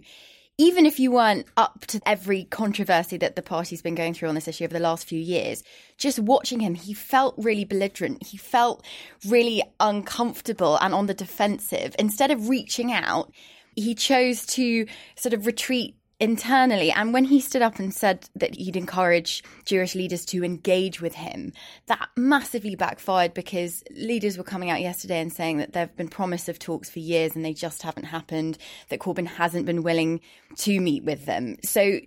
even 0.57 0.85
if 0.85 0.99
you 0.99 1.11
weren't 1.11 1.47
up 1.57 1.85
to 1.87 2.01
every 2.05 2.45
controversy 2.45 3.17
that 3.17 3.35
the 3.35 3.41
party's 3.41 3.81
been 3.81 3.95
going 3.95 4.13
through 4.13 4.29
on 4.29 4.35
this 4.35 4.47
issue 4.47 4.63
over 4.63 4.73
the 4.73 4.79
last 4.79 5.05
few 5.05 5.19
years, 5.19 5.63
just 5.97 6.17
watching 6.17 6.61
him, 6.61 6.75
he 6.75 6.93
felt 6.93 7.35
really 7.37 7.65
belligerent. 7.65 8.25
He 8.25 8.37
felt 8.37 8.85
really 9.27 9.61
uncomfortable 9.79 10.77
and 10.77 10.93
on 10.93 11.07
the 11.07 11.13
defensive. 11.13 11.95
Instead 11.99 12.31
of 12.31 12.47
reaching 12.47 12.93
out, 12.93 13.33
he 13.75 13.93
chose 13.93 14.45
to 14.45 14.87
sort 15.15 15.33
of 15.33 15.45
retreat 15.45 15.97
internally. 16.19 16.91
And 16.91 17.13
when 17.13 17.25
he 17.25 17.39
stood 17.41 17.61
up 17.61 17.79
and 17.79 17.93
said 17.93 18.29
that 18.35 18.55
he'd 18.55 18.77
encourage 18.77 19.43
Jewish 19.65 19.95
leaders 19.95 20.25
to 20.27 20.43
engage 20.43 21.01
with 21.01 21.15
him, 21.15 21.51
that 21.87 22.09
massively 22.15 22.75
backfired 22.75 23.33
because 23.33 23.83
leaders 23.91 24.37
were 24.37 24.43
coming 24.43 24.69
out 24.69 24.81
yesterday 24.81 25.19
and 25.19 25.31
saying 25.33 25.57
that 25.57 25.73
there 25.73 25.85
have 25.85 25.97
been 25.97 26.07
promise 26.07 26.47
of 26.47 26.59
talks 26.59 26.89
for 26.89 26.99
years 26.99 27.35
and 27.35 27.43
they 27.43 27.53
just 27.53 27.81
haven't 27.81 28.05
happened, 28.05 28.57
that 28.89 28.99
Corbyn 28.99 29.27
hasn't 29.27 29.65
been 29.65 29.83
willing 29.83 30.21
to 30.57 30.79
meet 30.79 31.03
with 31.03 31.25
them. 31.25 31.57
So 31.63 31.99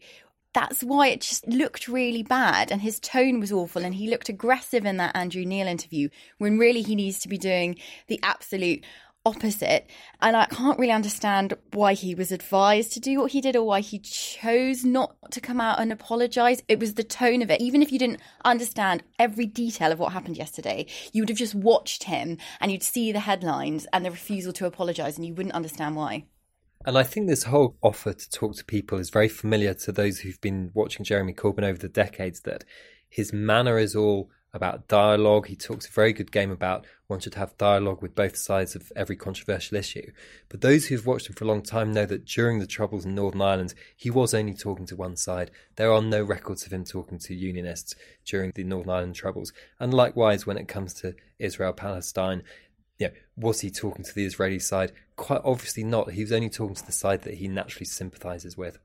that's 0.55 0.83
why 0.83 1.09
it 1.09 1.21
just 1.21 1.47
looked 1.47 1.89
really 1.89 2.23
bad 2.23 2.73
and 2.73 2.81
his 2.81 2.99
tone 2.99 3.39
was 3.39 3.53
awful 3.53 3.85
and 3.85 3.95
he 3.95 4.09
looked 4.09 4.31
aggressive 4.31 4.87
in 4.87 4.97
that 4.97 5.15
Andrew 5.15 5.45
Neil 5.45 5.69
interview 5.69 6.09
when 6.39 6.59
really 6.59 6.83
he 6.83 6.95
needs 6.95 7.19
to 7.21 7.29
be 7.29 7.37
doing 7.37 7.77
the 8.07 8.19
absolute 8.23 8.85
opposite. 9.29 9.87
And 10.21 10.37
I 10.37 10.47
can't 10.47 10.79
really 10.79 10.93
understand 10.93 11.55
why 11.73 11.95
he 11.95 12.15
was 12.15 12.33
advised 12.33 12.93
to 12.93 13.01
do 13.01 13.21
what 13.21 13.33
he 13.33 13.41
did 13.41 13.57
or 13.57 13.65
why 13.65 13.81
he 13.81 13.99
chose 13.99 14.85
not 14.85 15.17
to 15.31 15.41
come 15.41 15.61
out 15.61 15.81
and 15.81 15.93
apologize. 15.93 16.63
It 16.69 16.81
was 16.81 16.95
the 16.95 17.05
tone 17.05 17.43
of 17.43 17.51
it. 17.51 17.61
Even 17.61 17.83
if 17.83 17.93
you 17.93 17.99
didn't 17.99 18.21
understand 18.45 19.03
every 19.19 19.47
detail 19.47 19.93
of 19.93 19.99
what 19.99 20.13
happened 20.13 20.37
yesterday, 20.37 20.87
you 21.13 21.23
would 21.23 21.29
have 21.29 21.39
just 21.39 21.55
watched 21.55 22.05
him 22.05 22.39
and 22.61 22.73
you'd 22.73 22.83
see 22.83 23.13
the 23.13 23.21
headlines 23.21 23.87
and 23.93 24.05
the 24.05 24.11
refusal 24.11 24.53
to 24.55 24.67
apologize 24.67 25.17
and 25.17 25.27
you 25.27 25.35
wouldn't 25.35 25.55
understand 25.55 25.95
why. 25.95 26.25
And 26.85 26.97
I 26.97 27.03
think 27.03 27.27
this 27.27 27.45
whole 27.45 27.77
offer 27.83 28.13
to 28.13 28.31
talk 28.31 28.57
to 28.57 28.65
people 28.65 28.99
is 28.99 29.11
very 29.11 29.29
familiar 29.29 29.75
to 29.75 29.93
those 29.93 30.21
who've 30.21 30.41
been 30.41 30.71
watching 30.75 31.05
Jeremy 31.05 31.35
Corbyn 31.35 31.65
over 31.65 31.79
the 31.79 31.89
decades 31.89 32.41
that 32.41 32.65
his 33.09 33.33
manner 33.33 33.79
is 33.79 33.97
all 33.97 34.31
about 34.53 34.89
dialogue. 34.89 35.47
He 35.47 35.57
talks 35.57 35.89
a 35.89 35.93
very 35.93 36.13
good 36.13 36.33
game 36.33 36.51
about 36.51 36.87
one 37.07 37.21
should 37.21 37.35
have 37.35 37.57
dialogue 37.59 38.03
with 38.03 38.15
both 38.15 38.37
sides 38.37 38.75
of 38.75 38.93
every 38.95 39.17
controversial 39.17 39.77
issue. 39.77 40.11
But 40.49 40.61
those 40.61 40.87
who've 40.87 41.07
watched 41.07 41.29
him 41.29 41.35
for 41.35 41.45
a 41.45 41.49
long 41.49 41.63
time 41.63 41.93
know 41.93 42.07
that 42.07 42.27
during 42.27 42.59
the 42.59 42.67
Troubles 42.67 43.05
in 43.05 43.15
Northern 43.15 43.43
Ireland, 43.43 43.75
he 43.97 44.11
was 44.11 44.35
only 44.35 44.55
talking 44.55 44.87
to 44.87 44.97
one 44.97 45.17
side. 45.17 45.51
There 45.77 45.93
are 45.93 46.03
no 46.03 46.23
records 46.23 46.67
of 46.67 46.73
him 46.73 46.85
talking 46.85 47.19
to 47.21 47.35
Unionists 47.35 47.95
during 48.25 48.53
the 48.55 48.65
Northern 48.65 48.91
Ireland 48.91 49.15
Troubles. 49.15 49.53
And 49.81 49.93
likewise, 49.95 50.47
when 50.47 50.59
it 50.59 50.69
comes 50.69 50.95
to 50.95 51.15
Israel 51.39 51.73
Palestine, 51.73 52.43
know, 53.07 53.13
was 53.37 53.61
he 53.61 53.71
talking 53.71 54.05
to 54.05 54.15
the 54.15 54.25
Israeli 54.25 54.59
side? 54.59 54.93
Quite 55.17 55.43
obviously 55.45 55.85
not. 55.85 56.13
He 56.13 56.23
was 56.23 56.33
only 56.33 56.51
talking 56.51 56.75
to 56.77 56.87
the 56.87 56.93
side 56.93 57.23
that 57.23 57.35
he 57.35 57.49
naturally 57.49 57.87
sympathises 57.87 58.57
with. 58.57 58.79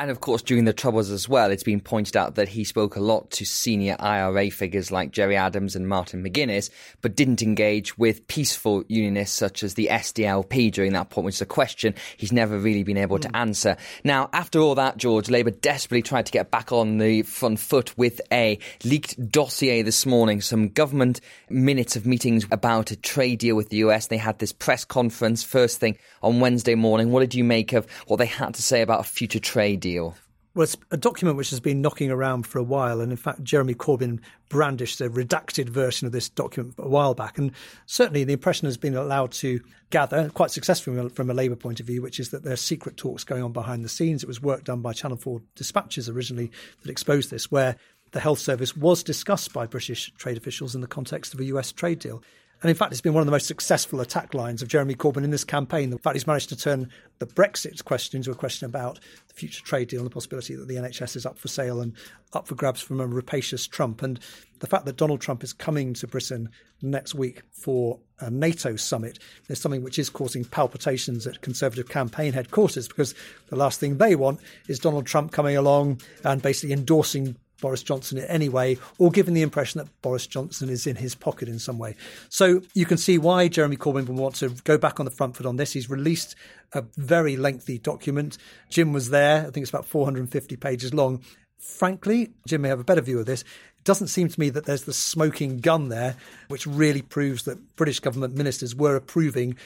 And 0.00 0.12
of 0.12 0.20
course, 0.20 0.42
during 0.42 0.64
the 0.64 0.72
Troubles 0.72 1.10
as 1.10 1.28
well, 1.28 1.50
it's 1.50 1.64
been 1.64 1.80
pointed 1.80 2.16
out 2.16 2.36
that 2.36 2.48
he 2.48 2.62
spoke 2.62 2.94
a 2.94 3.00
lot 3.00 3.32
to 3.32 3.44
senior 3.44 3.96
IRA 3.98 4.48
figures 4.48 4.92
like 4.92 5.10
Gerry 5.10 5.36
Adams 5.36 5.74
and 5.74 5.88
Martin 5.88 6.22
McGuinness, 6.22 6.70
but 7.02 7.16
didn't 7.16 7.42
engage 7.42 7.98
with 7.98 8.28
peaceful 8.28 8.84
unionists 8.86 9.36
such 9.36 9.64
as 9.64 9.74
the 9.74 9.88
SDLP 9.90 10.70
during 10.70 10.92
that 10.92 11.10
point, 11.10 11.24
which 11.24 11.34
is 11.34 11.40
a 11.40 11.46
question 11.46 11.96
he's 12.16 12.30
never 12.30 12.56
really 12.56 12.84
been 12.84 12.96
able 12.96 13.18
to 13.18 13.26
hmm. 13.26 13.34
answer. 13.34 13.76
Now, 14.04 14.30
after 14.32 14.60
all 14.60 14.76
that, 14.76 14.98
George, 14.98 15.30
Labour 15.30 15.50
desperately 15.50 16.02
tried 16.02 16.26
to 16.26 16.32
get 16.32 16.52
back 16.52 16.70
on 16.70 16.98
the 16.98 17.22
front 17.22 17.58
foot 17.58 17.98
with 17.98 18.20
a 18.30 18.60
leaked 18.84 19.32
dossier 19.32 19.82
this 19.82 20.06
morning, 20.06 20.40
some 20.40 20.68
government 20.68 21.20
minutes 21.50 21.96
of 21.96 22.06
meetings 22.06 22.46
about 22.52 22.92
a 22.92 22.96
trade 22.96 23.40
deal 23.40 23.56
with 23.56 23.70
the 23.70 23.78
US. 23.78 24.06
They 24.06 24.16
had 24.16 24.38
this 24.38 24.52
press 24.52 24.84
conference 24.84 25.42
first 25.42 25.80
thing 25.80 25.98
on 26.22 26.38
Wednesday 26.38 26.76
morning. 26.76 27.10
What 27.10 27.20
did 27.20 27.34
you 27.34 27.42
make 27.42 27.72
of 27.72 27.90
what 28.06 28.18
they 28.18 28.26
had 28.26 28.54
to 28.54 28.62
say 28.62 28.80
about 28.80 29.00
a 29.00 29.02
future 29.02 29.40
trade 29.40 29.80
deal? 29.80 29.87
Deal? 29.88 30.14
Well, 30.54 30.64
it's 30.64 30.76
a 30.90 30.96
document 30.96 31.36
which 31.36 31.50
has 31.50 31.60
been 31.60 31.80
knocking 31.80 32.10
around 32.10 32.44
for 32.46 32.58
a 32.58 32.64
while. 32.64 33.00
And 33.00 33.12
in 33.12 33.16
fact, 33.16 33.44
Jeremy 33.44 33.74
Corbyn 33.74 34.18
brandished 34.48 35.00
a 35.00 35.08
redacted 35.08 35.68
version 35.68 36.06
of 36.06 36.12
this 36.12 36.28
document 36.28 36.74
a 36.78 36.88
while 36.88 37.14
back. 37.14 37.38
And 37.38 37.52
certainly 37.86 38.24
the 38.24 38.32
impression 38.32 38.66
has 38.66 38.76
been 38.76 38.96
allowed 38.96 39.30
to 39.32 39.60
gather, 39.90 40.30
quite 40.30 40.50
successfully 40.50 41.08
from 41.10 41.30
a 41.30 41.34
Labour 41.34 41.54
point 41.54 41.80
of 41.80 41.86
view, 41.86 42.02
which 42.02 42.18
is 42.18 42.30
that 42.30 42.42
there 42.42 42.54
are 42.54 42.56
secret 42.56 42.96
talks 42.96 43.24
going 43.24 43.42
on 43.42 43.52
behind 43.52 43.84
the 43.84 43.88
scenes. 43.88 44.22
It 44.22 44.26
was 44.26 44.42
work 44.42 44.64
done 44.64 44.80
by 44.80 44.92
Channel 44.92 45.18
4 45.18 45.40
dispatches 45.54 46.08
originally 46.08 46.50
that 46.82 46.90
exposed 46.90 47.30
this, 47.30 47.52
where 47.52 47.76
the 48.10 48.20
health 48.20 48.40
service 48.40 48.76
was 48.76 49.02
discussed 49.02 49.52
by 49.52 49.66
British 49.66 50.12
trade 50.14 50.38
officials 50.38 50.74
in 50.74 50.80
the 50.80 50.86
context 50.86 51.34
of 51.34 51.40
a 51.40 51.44
US 51.44 51.70
trade 51.72 52.00
deal. 52.00 52.22
And 52.60 52.70
in 52.70 52.76
fact, 52.76 52.90
it's 52.90 53.00
been 53.00 53.14
one 53.14 53.20
of 53.20 53.26
the 53.26 53.32
most 53.32 53.46
successful 53.46 54.00
attack 54.00 54.34
lines 54.34 54.62
of 54.62 54.68
Jeremy 54.68 54.96
Corbyn 54.96 55.22
in 55.22 55.30
this 55.30 55.44
campaign. 55.44 55.90
The 55.90 55.98
fact, 55.98 56.16
he's 56.16 56.26
managed 56.26 56.48
to 56.48 56.56
turn 56.56 56.90
the 57.20 57.26
Brexit 57.26 57.84
question 57.84 58.16
into 58.16 58.32
a 58.32 58.34
question 58.34 58.66
about 58.66 58.98
the 59.28 59.34
future 59.34 59.62
trade 59.64 59.88
deal 59.88 60.00
and 60.00 60.06
the 60.06 60.14
possibility 60.14 60.56
that 60.56 60.66
the 60.66 60.74
NHS 60.74 61.14
is 61.14 61.24
up 61.24 61.38
for 61.38 61.46
sale 61.46 61.80
and 61.80 61.92
up 62.32 62.48
for 62.48 62.56
grabs 62.56 62.80
from 62.80 63.00
a 63.00 63.06
rapacious 63.06 63.68
Trump. 63.68 64.02
And 64.02 64.18
the 64.58 64.66
fact 64.66 64.86
that 64.86 64.96
Donald 64.96 65.20
Trump 65.20 65.44
is 65.44 65.52
coming 65.52 65.94
to 65.94 66.08
Britain 66.08 66.48
next 66.82 67.14
week 67.14 67.42
for 67.52 68.00
a 68.18 68.28
NATO 68.28 68.74
summit 68.74 69.20
is 69.48 69.60
something 69.60 69.84
which 69.84 69.98
is 69.98 70.10
causing 70.10 70.44
palpitations 70.44 71.28
at 71.28 71.40
Conservative 71.42 71.88
campaign 71.88 72.32
headquarters 72.32 72.88
because 72.88 73.14
the 73.50 73.56
last 73.56 73.78
thing 73.78 73.98
they 73.98 74.16
want 74.16 74.40
is 74.66 74.80
Donald 74.80 75.06
Trump 75.06 75.30
coming 75.30 75.56
along 75.56 76.00
and 76.24 76.42
basically 76.42 76.72
endorsing 76.72 77.36
Boris 77.60 77.82
Johnson 77.82 78.18
in 78.18 78.24
any 78.24 78.48
way, 78.48 78.78
or 78.98 79.10
giving 79.10 79.34
the 79.34 79.42
impression 79.42 79.78
that 79.78 80.02
Boris 80.02 80.26
Johnson 80.26 80.68
is 80.68 80.86
in 80.86 80.96
his 80.96 81.14
pocket 81.14 81.48
in 81.48 81.58
some 81.58 81.78
way. 81.78 81.96
So 82.28 82.62
you 82.74 82.86
can 82.86 82.98
see 82.98 83.18
why 83.18 83.48
Jeremy 83.48 83.76
Corbyn 83.76 84.06
would 84.06 84.16
want 84.16 84.36
to 84.36 84.50
go 84.64 84.78
back 84.78 85.00
on 85.00 85.04
the 85.04 85.10
front 85.10 85.36
foot 85.36 85.46
on 85.46 85.56
this. 85.56 85.72
He's 85.72 85.90
released 85.90 86.36
a 86.72 86.84
very 86.96 87.36
lengthy 87.36 87.78
document. 87.78 88.38
Jim 88.70 88.92
was 88.92 89.10
there. 89.10 89.46
I 89.46 89.50
think 89.50 89.62
it's 89.62 89.70
about 89.70 89.86
450 89.86 90.56
pages 90.56 90.94
long. 90.94 91.22
Frankly, 91.58 92.32
Jim 92.46 92.62
may 92.62 92.68
have 92.68 92.80
a 92.80 92.84
better 92.84 93.00
view 93.00 93.18
of 93.18 93.26
this. 93.26 93.42
It 93.42 93.84
doesn't 93.84 94.08
seem 94.08 94.28
to 94.28 94.40
me 94.40 94.50
that 94.50 94.64
there's 94.64 94.84
the 94.84 94.92
smoking 94.92 95.58
gun 95.58 95.88
there, 95.88 96.16
which 96.48 96.66
really 96.66 97.02
proves 97.02 97.44
that 97.44 97.76
British 97.76 98.00
government 98.00 98.36
ministers 98.36 98.74
were 98.74 98.96
approving 98.96 99.56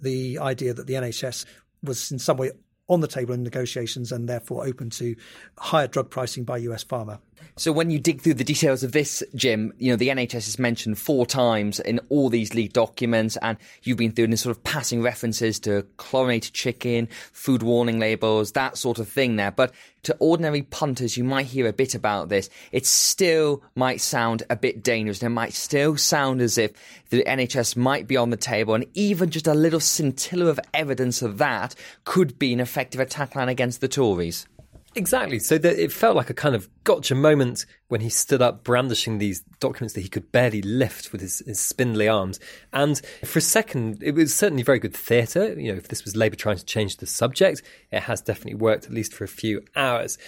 the 0.00 0.38
idea 0.38 0.72
that 0.72 0.86
the 0.86 0.94
NHS 0.94 1.44
was 1.82 2.10
in 2.10 2.18
some 2.18 2.36
way 2.36 2.52
on 2.88 3.00
the 3.00 3.08
table 3.08 3.34
in 3.34 3.42
negotiations 3.42 4.12
and 4.12 4.28
therefore 4.28 4.66
open 4.66 4.90
to 4.90 5.16
higher 5.58 5.86
drug 5.86 6.10
pricing 6.10 6.44
by 6.44 6.58
US 6.58 6.84
pharma. 6.84 7.18
So 7.56 7.72
when 7.72 7.90
you 7.90 7.98
dig 7.98 8.20
through 8.20 8.34
the 8.34 8.44
details 8.44 8.82
of 8.82 8.92
this, 8.92 9.22
Jim, 9.34 9.72
you 9.78 9.90
know, 9.90 9.96
the 9.96 10.08
NHS 10.08 10.48
is 10.48 10.58
mentioned 10.58 10.98
four 10.98 11.26
times 11.26 11.80
in 11.80 12.00
all 12.08 12.28
these 12.28 12.54
leaked 12.54 12.74
documents, 12.74 13.36
and 13.42 13.58
you've 13.82 13.98
been 13.98 14.12
through 14.12 14.28
this 14.28 14.42
sort 14.42 14.56
of 14.56 14.64
passing 14.64 15.02
references 15.02 15.60
to 15.60 15.86
chlorinated 15.96 16.54
chicken, 16.54 17.08
food 17.32 17.62
warning 17.62 17.98
labels, 17.98 18.52
that 18.52 18.76
sort 18.76 18.98
of 18.98 19.08
thing 19.08 19.36
there. 19.36 19.50
But 19.50 19.72
to 20.04 20.16
ordinary 20.18 20.62
punters, 20.62 21.16
you 21.16 21.24
might 21.24 21.46
hear 21.46 21.66
a 21.66 21.72
bit 21.72 21.94
about 21.94 22.28
this. 22.28 22.50
It 22.72 22.86
still 22.86 23.62
might 23.74 24.00
sound 24.00 24.42
a 24.50 24.56
bit 24.56 24.82
dangerous, 24.82 25.22
and 25.22 25.30
it 25.30 25.34
might 25.34 25.52
still 25.52 25.96
sound 25.96 26.40
as 26.40 26.58
if 26.58 26.72
the 27.10 27.22
NHS 27.24 27.76
might 27.76 28.06
be 28.06 28.16
on 28.16 28.30
the 28.30 28.36
table, 28.36 28.74
and 28.74 28.86
even 28.94 29.30
just 29.30 29.46
a 29.46 29.54
little 29.54 29.80
scintilla 29.80 30.46
of 30.46 30.58
evidence 30.74 31.22
of 31.22 31.38
that 31.38 31.74
could 32.04 32.38
be 32.38 32.52
an 32.52 32.60
effective 32.60 33.00
attack 33.00 33.36
line 33.36 33.48
against 33.48 33.80
the 33.80 33.88
Tories. 33.88 34.46
Exactly. 34.94 35.38
So 35.38 35.56
that 35.56 35.82
it 35.82 35.90
felt 35.90 36.16
like 36.16 36.28
a 36.28 36.34
kind 36.34 36.54
of 36.54 36.68
gotcha 36.84 37.14
moment 37.14 37.64
when 37.88 38.02
he 38.02 38.10
stood 38.10 38.42
up 38.42 38.62
brandishing 38.62 39.18
these 39.18 39.40
documents 39.58 39.94
that 39.94 40.02
he 40.02 40.08
could 40.08 40.30
barely 40.32 40.60
lift 40.60 41.12
with 41.12 41.22
his, 41.22 41.38
his 41.40 41.60
spindly 41.60 42.08
arms. 42.08 42.38
And 42.72 43.00
for 43.24 43.38
a 43.38 43.42
second, 43.42 44.02
it 44.02 44.14
was 44.14 44.34
certainly 44.34 44.62
very 44.62 44.78
good 44.78 44.94
theatre. 44.94 45.58
You 45.58 45.72
know, 45.72 45.78
if 45.78 45.88
this 45.88 46.04
was 46.04 46.14
Labour 46.14 46.36
trying 46.36 46.58
to 46.58 46.64
change 46.64 46.98
the 46.98 47.06
subject, 47.06 47.62
it 47.90 48.02
has 48.02 48.20
definitely 48.20 48.56
worked, 48.56 48.84
at 48.84 48.92
least 48.92 49.14
for 49.14 49.24
a 49.24 49.28
few 49.28 49.64
hours. 49.74 50.18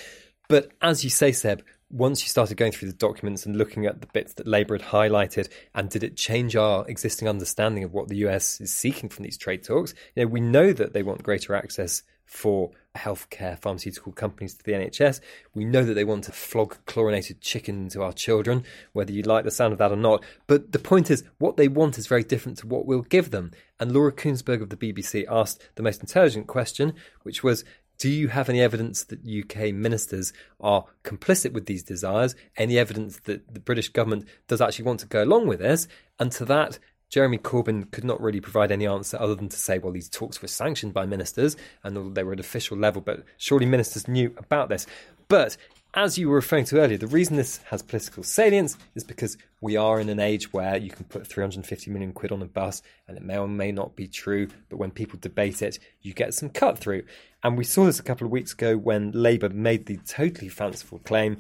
But 0.49 0.73
as 0.81 1.05
you 1.05 1.11
say, 1.11 1.33
Seb, 1.33 1.63
once 1.91 2.23
you 2.23 2.29
started 2.29 2.57
going 2.57 2.73
through 2.73 2.91
the 2.91 2.97
documents 2.97 3.47
and 3.47 3.57
looking 3.57 3.87
at 3.87 4.01
the 4.01 4.07
bits 4.09 4.35
that 4.35 4.47
Labour 4.47 4.79
had 4.79 4.87
highlighted, 4.87 5.49
and 5.75 5.91
did 5.91 6.03
it 6.03 6.17
change 6.17 6.57
our 6.57 6.87
existing 6.89 7.29
understanding 7.29 7.85
of 7.85 7.93
what 7.93 8.09
the 8.09 8.17
US 8.27 8.61
is 8.61 8.73
seeking 8.73 9.09
from 9.09 9.25
these 9.25 9.39
trade 9.39 9.63
talks? 9.63 9.95
You 10.15 10.25
know, 10.25 10.29
we 10.29 10.41
know 10.41 10.73
that 10.73 10.95
they 10.95 11.03
want 11.03 11.23
greater 11.23 11.55
access 11.55 12.03
for 12.25 12.71
healthcare 12.97 13.59
pharmaceutical 13.59 14.13
companies 14.13 14.55
to 14.55 14.65
the 14.65 14.73
NHS. 14.73 15.21
We 15.55 15.65
know 15.65 15.85
that 15.85 15.95
they 15.95 16.05
want 16.05 16.25
to 16.25 16.33
flog 16.33 16.77
chlorinated 16.87 17.41
chicken 17.41 17.89
to 17.91 18.03
our 18.03 18.13
children, 18.13 18.65
whether 18.93 19.13
you 19.13 19.23
like 19.23 19.45
the 19.45 19.51
sound 19.51 19.73
of 19.73 19.79
that 19.79 19.93
or 19.93 19.97
not. 19.97 20.25
But 20.47 20.73
the 20.73 20.79
point 20.79 21.11
is, 21.11 21.25
what 21.39 21.57
they 21.57 21.69
want 21.69 21.99
is 21.99 22.07
very 22.07 22.25
different 22.25 22.59
to 22.59 22.67
what 22.67 22.87
we'll 22.87 23.03
give 23.03 23.31
them. 23.31 23.51
And 23.81 23.93
Laura 23.93 24.13
Kuenssberg 24.13 24.63
of 24.63 24.71
the 24.71 24.77
BBC 24.77 25.25
asked 25.29 25.69
the 25.75 25.83
most 25.83 26.01
intelligent 26.01 26.47
question, 26.47 26.95
which 27.23 27.43
was 27.43 27.65
do 27.99 28.11
you 28.11 28.29
have 28.29 28.49
any 28.49 28.61
evidence 28.61 29.05
that 29.05 29.21
UK 29.25 29.73
ministers 29.73 30.33
are 30.61 30.85
complicit 31.05 31.53
with 31.53 31.67
these 31.67 31.83
desires? 31.83 32.35
Any 32.57 32.77
evidence 32.77 33.21
that 33.21 33.55
the 33.55 33.61
British 33.61 33.89
government 33.89 34.27
does 34.49 34.61
actually 34.61 34.85
want 34.87 35.01
to 35.01 35.07
go 35.07 35.23
along 35.23 35.47
with 35.47 35.61
this? 35.61 35.87
And 36.19 36.33
to 36.33 36.45
that, 36.47 36.79
Jeremy 37.15 37.39
Corbyn 37.39 37.89
could 37.93 38.03
not 38.03 38.21
really 38.21 38.41
provide 38.41 38.73
any 38.73 38.89
answer 38.89 39.17
other 39.21 39.37
than 39.37 39.49
to 39.49 39.57
say, 39.57 39.79
well, 39.79 39.93
these 39.93 40.09
talks 40.09 40.43
were 40.43 40.49
sanctioned 40.49 40.93
by 40.93 41.07
ministers 41.07 41.57
and 41.85 42.13
they 42.17 42.25
were 42.25 42.33
at 42.33 42.41
official 42.41 42.77
level, 42.77 43.01
but 43.01 43.23
surely 43.39 43.67
ministers 43.67 44.09
knew 44.09 44.35
about 44.37 44.69
this. 44.69 44.85
But 45.29 45.57
as 45.95 46.19
you 46.19 46.29
were 46.29 46.35
referring 46.35 46.65
to 46.65 46.81
earlier, 46.81 46.99
the 46.99 47.07
reason 47.07 47.37
this 47.37 47.59
has 47.71 47.83
political 47.83 48.25
salience 48.25 48.77
is 48.97 49.05
because 49.05 49.39
we 49.61 49.77
are 49.77 50.01
in 50.01 50.09
an 50.09 50.19
age 50.19 50.53
where 50.53 50.77
you 50.77 50.91
can 50.91 51.05
put 51.05 51.25
350 51.25 51.89
million 51.93 52.13
quid 52.13 52.33
on 52.33 52.43
a 52.43 52.47
bus 52.47 52.83
and 53.07 53.17
it 53.17 53.23
may 53.23 53.39
or 53.39 53.47
may 53.47 53.71
not 53.71 53.95
be 53.95 54.09
true, 54.09 54.49
but 54.69 54.79
when 54.79 54.91
people 54.91 55.17
debate 55.23 55.63
it, 55.63 55.79
you 56.03 56.13
get 56.13 56.35
some 56.35 56.49
cut 56.49 56.81
through. 56.81 57.05
And 57.45 57.57
we 57.57 57.63
saw 57.63 57.85
this 57.85 58.01
a 58.01 58.03
couple 58.03 58.25
of 58.25 58.33
weeks 58.33 58.55
ago 58.55 58.77
when 58.77 59.13
Labour 59.13 59.51
made 59.51 59.87
the 59.87 59.99
totally 59.99 60.49
fanciful 60.49 60.99
claim 60.99 61.37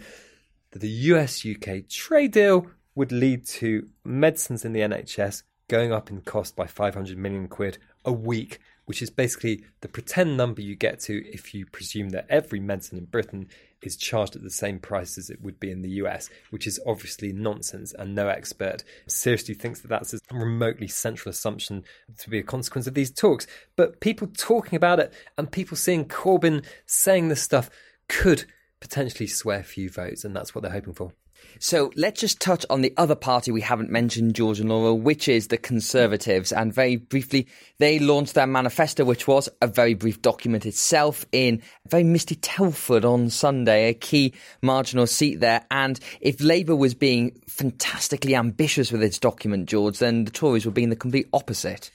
that 0.70 0.78
the 0.78 0.88
US 0.88 1.44
UK 1.44 1.88
trade 1.88 2.30
deal 2.30 2.68
would 2.94 3.10
lead 3.10 3.44
to 3.44 3.88
medicines 4.04 4.64
in 4.64 4.72
the 4.72 4.78
NHS 4.78 5.42
going 5.68 5.92
up 5.92 6.10
in 6.10 6.20
cost 6.20 6.56
by 6.56 6.66
500 6.66 7.16
million 7.16 7.48
quid 7.48 7.78
a 8.04 8.12
week, 8.12 8.58
which 8.84 9.00
is 9.00 9.10
basically 9.10 9.64
the 9.80 9.88
pretend 9.88 10.36
number 10.36 10.60
you 10.60 10.76
get 10.76 11.00
to 11.00 11.26
if 11.28 11.54
you 11.54 11.66
presume 11.66 12.10
that 12.10 12.26
every 12.28 12.60
medicine 12.60 12.98
in 12.98 13.04
Britain 13.06 13.48
is 13.82 13.96
charged 13.96 14.36
at 14.36 14.42
the 14.42 14.50
same 14.50 14.78
price 14.78 15.18
as 15.18 15.30
it 15.30 15.40
would 15.42 15.60
be 15.60 15.70
in 15.70 15.82
the 15.82 15.90
US, 15.90 16.30
which 16.50 16.66
is 16.66 16.80
obviously 16.86 17.32
nonsense, 17.32 17.92
and 17.92 18.14
no 18.14 18.28
expert 18.28 18.84
seriously 19.06 19.54
thinks 19.54 19.80
that 19.80 19.88
that's 19.88 20.14
a 20.14 20.18
remotely 20.32 20.88
central 20.88 21.30
assumption 21.30 21.84
to 22.18 22.30
be 22.30 22.38
a 22.38 22.42
consequence 22.42 22.86
of 22.86 22.94
these 22.94 23.10
talks. 23.10 23.46
But 23.76 24.00
people 24.00 24.28
talking 24.28 24.76
about 24.76 25.00
it 25.00 25.12
and 25.38 25.50
people 25.50 25.76
seeing 25.76 26.06
Corbyn 26.06 26.64
saying 26.86 27.28
this 27.28 27.42
stuff 27.42 27.70
could 28.08 28.44
potentially 28.80 29.28
a 29.46 29.62
few 29.62 29.88
votes, 29.88 30.24
and 30.24 30.36
that's 30.36 30.54
what 30.54 30.62
they're 30.62 30.72
hoping 30.72 30.94
for. 30.94 31.12
So 31.58 31.92
let's 31.96 32.20
just 32.20 32.40
touch 32.40 32.66
on 32.68 32.82
the 32.82 32.92
other 32.96 33.14
party 33.14 33.50
we 33.50 33.60
haven't 33.60 33.90
mentioned, 33.90 34.34
George 34.34 34.60
and 34.60 34.68
Laura, 34.68 34.94
which 34.94 35.28
is 35.28 35.48
the 35.48 35.56
Conservatives. 35.56 36.52
And 36.52 36.72
very 36.72 36.96
briefly, 36.96 37.46
they 37.78 37.98
launched 37.98 38.34
their 38.34 38.46
manifesto, 38.46 39.04
which 39.04 39.26
was 39.28 39.48
a 39.62 39.66
very 39.66 39.94
brief 39.94 40.20
document 40.20 40.66
itself 40.66 41.24
in 41.32 41.62
very 41.86 42.04
misty 42.04 42.34
Telford 42.36 43.04
on 43.04 43.30
Sunday, 43.30 43.88
a 43.88 43.94
key 43.94 44.34
marginal 44.62 45.06
seat 45.06 45.40
there. 45.40 45.64
And 45.70 45.98
if 46.20 46.40
Labour 46.40 46.76
was 46.76 46.94
being 46.94 47.40
fantastically 47.48 48.34
ambitious 48.34 48.90
with 48.90 49.02
its 49.02 49.18
document, 49.18 49.68
George, 49.68 49.98
then 49.98 50.24
the 50.24 50.30
Tories 50.30 50.66
were 50.66 50.72
being 50.72 50.90
the 50.90 50.96
complete 50.96 51.28
opposite. 51.32 51.90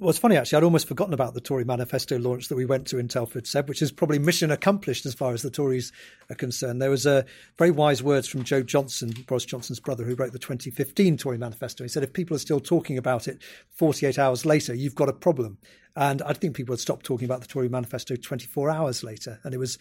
Well, 0.00 0.08
it's 0.08 0.18
funny 0.18 0.38
actually. 0.38 0.56
I'd 0.56 0.64
almost 0.64 0.88
forgotten 0.88 1.12
about 1.12 1.34
the 1.34 1.42
Tory 1.42 1.66
manifesto 1.66 2.18
launch 2.18 2.48
that 2.48 2.56
we 2.56 2.64
went 2.64 2.86
to 2.86 2.96
in 2.96 3.06
Telford, 3.06 3.46
Seb, 3.46 3.68
which 3.68 3.82
is 3.82 3.92
probably 3.92 4.18
mission 4.18 4.50
accomplished 4.50 5.04
as 5.04 5.12
far 5.12 5.34
as 5.34 5.42
the 5.42 5.50
Tories 5.50 5.92
are 6.30 6.34
concerned. 6.34 6.80
There 6.80 6.88
was 6.88 7.04
a 7.04 7.26
very 7.58 7.70
wise 7.70 8.02
words 8.02 8.26
from 8.26 8.42
Joe 8.42 8.62
Johnson, 8.62 9.12
Boris 9.26 9.44
Johnson's 9.44 9.78
brother, 9.78 10.04
who 10.04 10.14
wrote 10.14 10.32
the 10.32 10.38
2015 10.38 11.18
Tory 11.18 11.36
manifesto. 11.36 11.84
He 11.84 11.88
said, 11.88 12.02
"If 12.02 12.14
people 12.14 12.34
are 12.34 12.40
still 12.40 12.60
talking 12.60 12.96
about 12.96 13.28
it 13.28 13.42
48 13.72 14.18
hours 14.18 14.46
later, 14.46 14.72
you've 14.72 14.94
got 14.94 15.10
a 15.10 15.12
problem." 15.12 15.58
And 15.94 16.22
I 16.22 16.32
think 16.32 16.56
people 16.56 16.72
had 16.72 16.80
stopped 16.80 17.04
talking 17.04 17.26
about 17.26 17.42
the 17.42 17.46
Tory 17.46 17.68
manifesto 17.68 18.16
24 18.16 18.70
hours 18.70 19.04
later, 19.04 19.38
and 19.44 19.52
it 19.52 19.58
was 19.58 19.76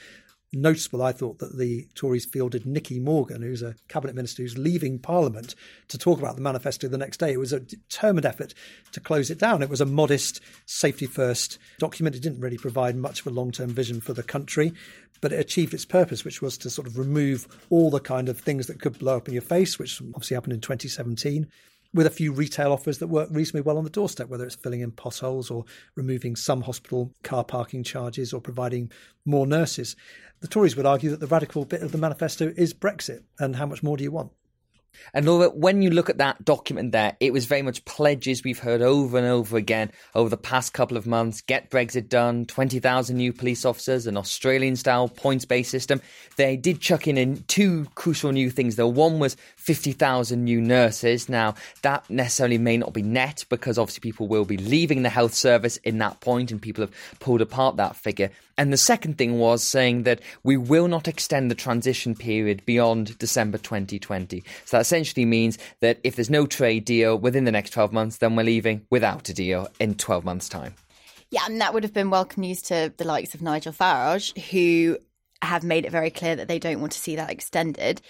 noticeable, 0.54 1.02
I 1.02 1.12
thought, 1.12 1.40
that 1.40 1.58
the 1.58 1.88
Tories 1.96 2.26
fielded 2.26 2.66
Nicky 2.66 3.00
Morgan, 3.00 3.42
who's 3.42 3.62
a 3.62 3.76
cabinet 3.88 4.16
minister 4.16 4.42
who's 4.42 4.58
leaving 4.58 5.00
Parliament, 5.00 5.56
to 5.90 5.98
talk 5.98 6.20
about 6.20 6.36
the 6.36 6.42
manifesto 6.42 6.88
the 6.88 6.98
next 6.98 7.18
day. 7.18 7.32
It 7.32 7.40
was 7.40 7.54
a 7.54 7.60
determined 7.60 8.26
effort 8.26 8.54
to 8.92 9.00
close 9.00 9.30
it 9.30 9.40
down. 9.40 9.62
It 9.62 9.70
was 9.70 9.82
a 9.82 9.86
modest, 9.86 10.42
safety 10.66 11.06
first 11.06 11.58
document. 11.78 12.16
It 12.16 12.22
didn't 12.22 12.42
really 12.42 12.58
provide 12.58 12.96
much 12.96 13.22
of 13.22 13.28
a 13.28 13.32
long 13.32 13.52
term 13.52 13.70
vision 13.70 14.02
for 14.02 14.14
the 14.14 14.24
country, 14.24 14.74
but 15.22 15.34
it 15.34 15.40
achieved 15.40 15.74
its 15.74 15.86
purpose, 15.86 16.26
which 16.26 16.42
was 16.42 16.58
to 16.60 16.70
sort 16.70 16.88
of 16.88 16.98
remove 16.98 17.48
all 17.70 17.90
the 17.90 18.00
kind 18.00 18.30
of 18.30 18.40
things 18.40 18.68
that 18.68 18.82
could 18.82 18.98
blow 18.98 19.18
up 19.18 19.28
in 19.28 19.34
your 19.34 19.42
face, 19.42 19.78
which 19.78 20.02
obviously 20.02 20.36
happened 20.36 20.54
in 20.54 20.62
2017 20.62 21.48
with 21.94 22.06
a 22.06 22.12
few 22.12 22.32
retail 22.32 22.72
offers 22.72 23.00
that 23.00 23.08
work 23.08 23.30
reasonably 23.32 23.62
well 23.62 23.78
on 23.78 23.84
the 23.84 23.90
doorstep, 23.90 24.30
whether 24.30 24.46
it's 24.46 24.56
filling 24.56 24.82
in 24.82 24.92
potholes 24.92 25.50
or 25.50 25.66
removing 25.96 26.36
some 26.36 26.62
hospital 26.62 27.12
car 27.24 27.44
parking 27.44 27.84
charges 27.84 28.34
or 28.34 28.42
providing 28.42 28.92
more 29.26 29.48
nurses. 29.48 29.96
The 30.42 30.48
Tories 30.48 30.76
would 30.76 30.86
argue 30.86 31.10
that 31.10 31.20
the 31.20 31.28
radical 31.28 31.66
bit 31.66 31.82
of 31.82 31.92
the 31.92 31.98
manifesto 31.98 32.54
is 32.56 32.74
Brexit, 32.74 33.24
and 33.40 33.56
how 33.56 33.66
much 33.66 33.84
more 33.84 33.98
do 33.98 34.04
you 34.04 34.12
want? 34.12 34.32
And 35.14 35.28
when 35.60 35.82
you 35.82 35.90
look 35.90 36.10
at 36.10 36.18
that 36.18 36.44
document 36.46 36.92
there, 36.92 37.16
it 37.20 37.34
was 37.34 37.46
very 37.46 37.62
much 37.62 37.84
pledges 37.86 38.44
we've 38.44 38.60
heard 38.60 38.82
over 38.82 39.18
and 39.18 39.28
over 39.28 39.58
again 39.58 39.92
over 40.14 40.30
the 40.30 40.38
past 40.38 40.74
couple 40.74 40.98
of 40.98 41.08
months. 41.08 41.42
Get 41.42 41.70
Brexit 41.70 42.10
done, 42.10 42.46
20,000 42.46 43.16
new 43.16 43.34
police 43.34 43.66
officers, 43.66 44.08
an 44.08 44.18
Australian 44.18 44.76
style 44.76 45.08
points 45.08 45.46
based 45.46 45.72
system. 45.72 46.02
They 46.38 46.58
did 46.58 46.82
chuck 46.82 47.08
in, 47.08 47.18
in 47.18 47.44
two 47.48 47.88
crucial 47.96 48.32
new 48.32 48.50
things 48.50 48.76
though. 48.76 48.88
One 48.88 49.20
was 49.20 49.36
50,000 49.70 50.44
new 50.44 50.60
nurses. 50.60 51.30
Now, 51.30 51.54
that 51.84 52.10
necessarily 52.10 52.58
may 52.58 52.76
not 52.76 52.92
be 52.92 53.04
net 53.04 53.46
because 53.50 53.78
obviously 53.78 54.02
people 54.02 54.28
will 54.28 54.44
be 54.44 54.58
leaving 54.58 55.04
the 55.04 55.10
health 55.10 55.36
service 55.36 55.78
in 55.84 56.00
that 56.00 56.22
point 56.22 56.50
and 56.50 56.60
people 56.60 56.82
have 56.82 57.20
pulled 57.20 57.40
apart 57.40 57.76
that 57.76 57.96
figure. 57.96 58.32
And 58.58 58.74
the 58.74 58.78
second 58.78 59.20
thing 59.20 59.38
was 59.38 59.62
saying 59.62 60.04
that 60.04 60.22
we 60.42 60.58
will 60.58 60.88
not 60.88 61.08
extend 61.08 61.52
the 61.52 61.56
transition 61.56 62.16
period 62.16 62.66
beyond 62.66 63.16
December 63.20 63.60
2020. 63.60 64.44
So 64.66 64.78
that 64.78 64.82
essentially 64.82 65.24
means 65.24 65.60
that 65.82 66.00
if 66.04 66.16
there's 66.16 66.32
no 66.32 66.48
trade 66.48 66.84
deal 66.84 67.16
within 67.16 67.44
the 67.44 67.52
next 67.52 67.70
12 67.70 67.94
months, 67.94 68.18
then 68.18 68.36
we're 68.36 68.42
leaving 68.42 68.88
without 68.90 69.30
a 69.30 69.36
deal 69.36 69.68
in 69.80 69.94
12 69.94 70.26
months' 70.26 70.50
time. 70.50 70.74
Yeah, 71.30 71.42
and 71.46 71.62
that 71.62 71.76
would 71.76 71.84
have 71.84 71.94
been 71.94 72.10
welcome 72.10 72.42
news 72.42 72.64
to 72.64 72.92
the 72.98 73.06
likes 73.06 73.36
of 73.36 73.44
Nigel 73.44 73.72
Farage, 73.72 74.36
who 74.50 74.98
have 75.44 75.64
made 75.64 75.86
it 75.86 75.92
very 75.92 76.10
clear 76.10 76.36
that 76.36 76.48
they 76.48 76.60
don't 76.60 76.80
want 76.80 76.92
to 76.94 77.00
see 77.00 77.16
that 77.18 77.30
extended. 77.30 78.02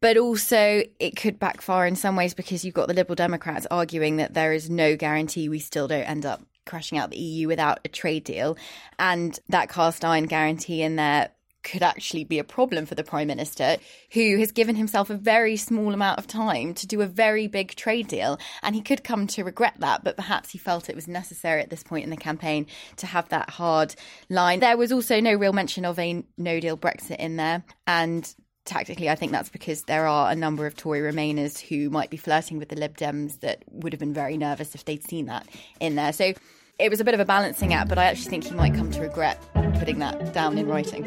But 0.00 0.16
also, 0.16 0.82
it 1.00 1.16
could 1.16 1.38
backfire 1.38 1.86
in 1.86 1.96
some 1.96 2.16
ways 2.16 2.34
because 2.34 2.64
you've 2.64 2.74
got 2.74 2.88
the 2.88 2.94
Liberal 2.94 3.16
Democrats 3.16 3.66
arguing 3.70 4.16
that 4.16 4.34
there 4.34 4.52
is 4.52 4.68
no 4.68 4.94
guarantee 4.96 5.48
we 5.48 5.58
still 5.58 5.88
don't 5.88 6.02
end 6.02 6.26
up 6.26 6.42
crashing 6.66 6.98
out 6.98 7.10
the 7.10 7.18
EU 7.18 7.48
without 7.48 7.80
a 7.84 7.88
trade 7.88 8.24
deal. 8.24 8.58
And 8.98 9.38
that 9.48 9.70
cast 9.70 10.04
iron 10.04 10.26
guarantee 10.26 10.82
in 10.82 10.96
there 10.96 11.30
could 11.62 11.82
actually 11.82 12.22
be 12.22 12.38
a 12.38 12.44
problem 12.44 12.86
for 12.86 12.94
the 12.94 13.02
Prime 13.02 13.26
Minister, 13.26 13.78
who 14.12 14.38
has 14.38 14.52
given 14.52 14.76
himself 14.76 15.10
a 15.10 15.16
very 15.16 15.56
small 15.56 15.92
amount 15.92 16.18
of 16.18 16.26
time 16.26 16.74
to 16.74 16.86
do 16.86 17.00
a 17.00 17.06
very 17.06 17.48
big 17.48 17.74
trade 17.74 18.06
deal. 18.06 18.38
And 18.62 18.74
he 18.74 18.82
could 18.82 19.02
come 19.02 19.26
to 19.28 19.42
regret 19.42 19.74
that, 19.78 20.04
but 20.04 20.16
perhaps 20.16 20.50
he 20.50 20.58
felt 20.58 20.88
it 20.88 20.94
was 20.94 21.08
necessary 21.08 21.60
at 21.62 21.70
this 21.70 21.82
point 21.82 22.04
in 22.04 22.10
the 22.10 22.16
campaign 22.16 22.66
to 22.98 23.06
have 23.06 23.28
that 23.30 23.50
hard 23.50 23.96
line. 24.28 24.60
There 24.60 24.76
was 24.76 24.92
also 24.92 25.20
no 25.20 25.34
real 25.34 25.52
mention 25.52 25.84
of 25.84 25.98
a 25.98 26.22
no 26.38 26.60
deal 26.60 26.76
Brexit 26.76 27.16
in 27.16 27.34
there. 27.36 27.64
And 27.88 28.32
tactically, 28.66 29.08
I 29.08 29.14
think 29.14 29.32
that's 29.32 29.48
because 29.48 29.82
there 29.84 30.06
are 30.06 30.30
a 30.30 30.34
number 30.34 30.66
of 30.66 30.76
Tory 30.76 31.00
Remainers 31.00 31.58
who 31.60 31.88
might 31.90 32.10
be 32.10 32.16
flirting 32.16 32.58
with 32.58 32.68
the 32.68 32.76
Lib 32.76 32.96
Dems 32.96 33.40
that 33.40 33.62
would 33.70 33.92
have 33.92 34.00
been 34.00 34.14
very 34.14 34.36
nervous 34.36 34.74
if 34.74 34.84
they'd 34.84 35.02
seen 35.02 35.26
that 35.26 35.46
in 35.80 35.94
there. 35.94 36.12
So 36.12 36.34
it 36.78 36.90
was 36.90 37.00
a 37.00 37.04
bit 37.04 37.14
of 37.14 37.20
a 37.20 37.24
balancing 37.24 37.72
act, 37.72 37.88
but 37.88 37.98
I 37.98 38.04
actually 38.04 38.30
think 38.30 38.44
he 38.44 38.54
might 38.54 38.74
come 38.74 38.90
to 38.90 39.00
regret 39.00 39.38
putting 39.78 39.98
that 39.98 40.32
down 40.32 40.58
in 40.58 40.66
writing. 40.66 41.06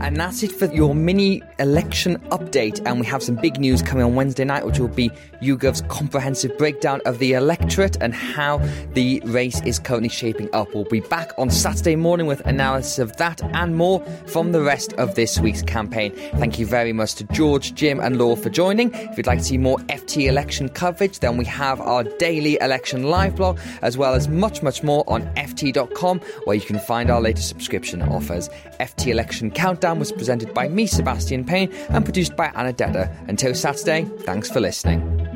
And 0.00 0.16
that's 0.16 0.42
it 0.42 0.52
for 0.52 0.66
your 0.66 0.94
mini 0.94 1.42
election 1.58 2.18
update. 2.28 2.82
And 2.86 3.00
we 3.00 3.06
have 3.06 3.22
some 3.22 3.34
big 3.34 3.58
news 3.58 3.82
coming 3.82 4.04
on 4.04 4.14
Wednesday 4.14 4.44
night, 4.44 4.66
which 4.66 4.78
will 4.78 4.88
be 4.88 5.10
YouGov's 5.42 5.82
comprehensive 5.88 6.56
breakdown 6.58 7.00
of 7.06 7.18
the 7.18 7.32
electorate 7.32 7.96
and 8.00 8.14
how 8.14 8.58
the 8.92 9.20
race 9.24 9.60
is 9.62 9.78
currently 9.78 10.08
shaping 10.08 10.48
up. 10.52 10.72
We'll 10.74 10.84
be 10.84 11.00
back 11.00 11.32
on 11.38 11.50
Saturday 11.50 11.96
morning 11.96 12.26
with 12.26 12.40
analysis 12.46 12.98
of 12.98 13.16
that 13.16 13.42
and 13.54 13.74
more 13.74 14.00
from 14.26 14.52
the 14.52 14.60
rest 14.60 14.92
of 14.94 15.14
this 15.14 15.40
week's 15.40 15.62
campaign. 15.62 16.12
Thank 16.34 16.58
you 16.58 16.66
very 16.66 16.92
much 16.92 17.14
to 17.16 17.24
George, 17.24 17.74
Jim, 17.74 17.98
and 17.98 18.18
Laura 18.18 18.36
for 18.36 18.50
joining. 18.50 18.92
If 18.94 19.16
you'd 19.16 19.26
like 19.26 19.38
to 19.38 19.44
see 19.44 19.58
more 19.58 19.78
FT 19.88 20.28
election 20.28 20.68
coverage, 20.68 21.20
then 21.20 21.36
we 21.36 21.46
have 21.46 21.80
our 21.80 22.04
daily 22.04 22.58
election 22.60 23.04
live 23.04 23.36
blog, 23.36 23.58
as 23.82 23.96
well 23.96 24.14
as 24.14 24.28
much, 24.28 24.62
much 24.62 24.82
more 24.82 24.95
on 25.06 25.22
FT.com, 25.34 26.20
where 26.44 26.56
you 26.56 26.62
can 26.62 26.78
find 26.78 27.10
our 27.10 27.20
latest 27.20 27.48
subscription 27.48 28.02
offers. 28.02 28.48
FT 28.80 29.08
Election 29.08 29.50
Countdown 29.50 29.98
was 29.98 30.12
presented 30.12 30.54
by 30.54 30.68
me, 30.68 30.86
Sebastian 30.86 31.44
Payne, 31.44 31.72
and 31.88 32.04
produced 32.04 32.36
by 32.36 32.46
Anna 32.54 32.72
Dedder. 32.72 33.14
Until 33.28 33.54
Saturday, 33.54 34.04
thanks 34.20 34.50
for 34.50 34.60
listening. 34.60 35.35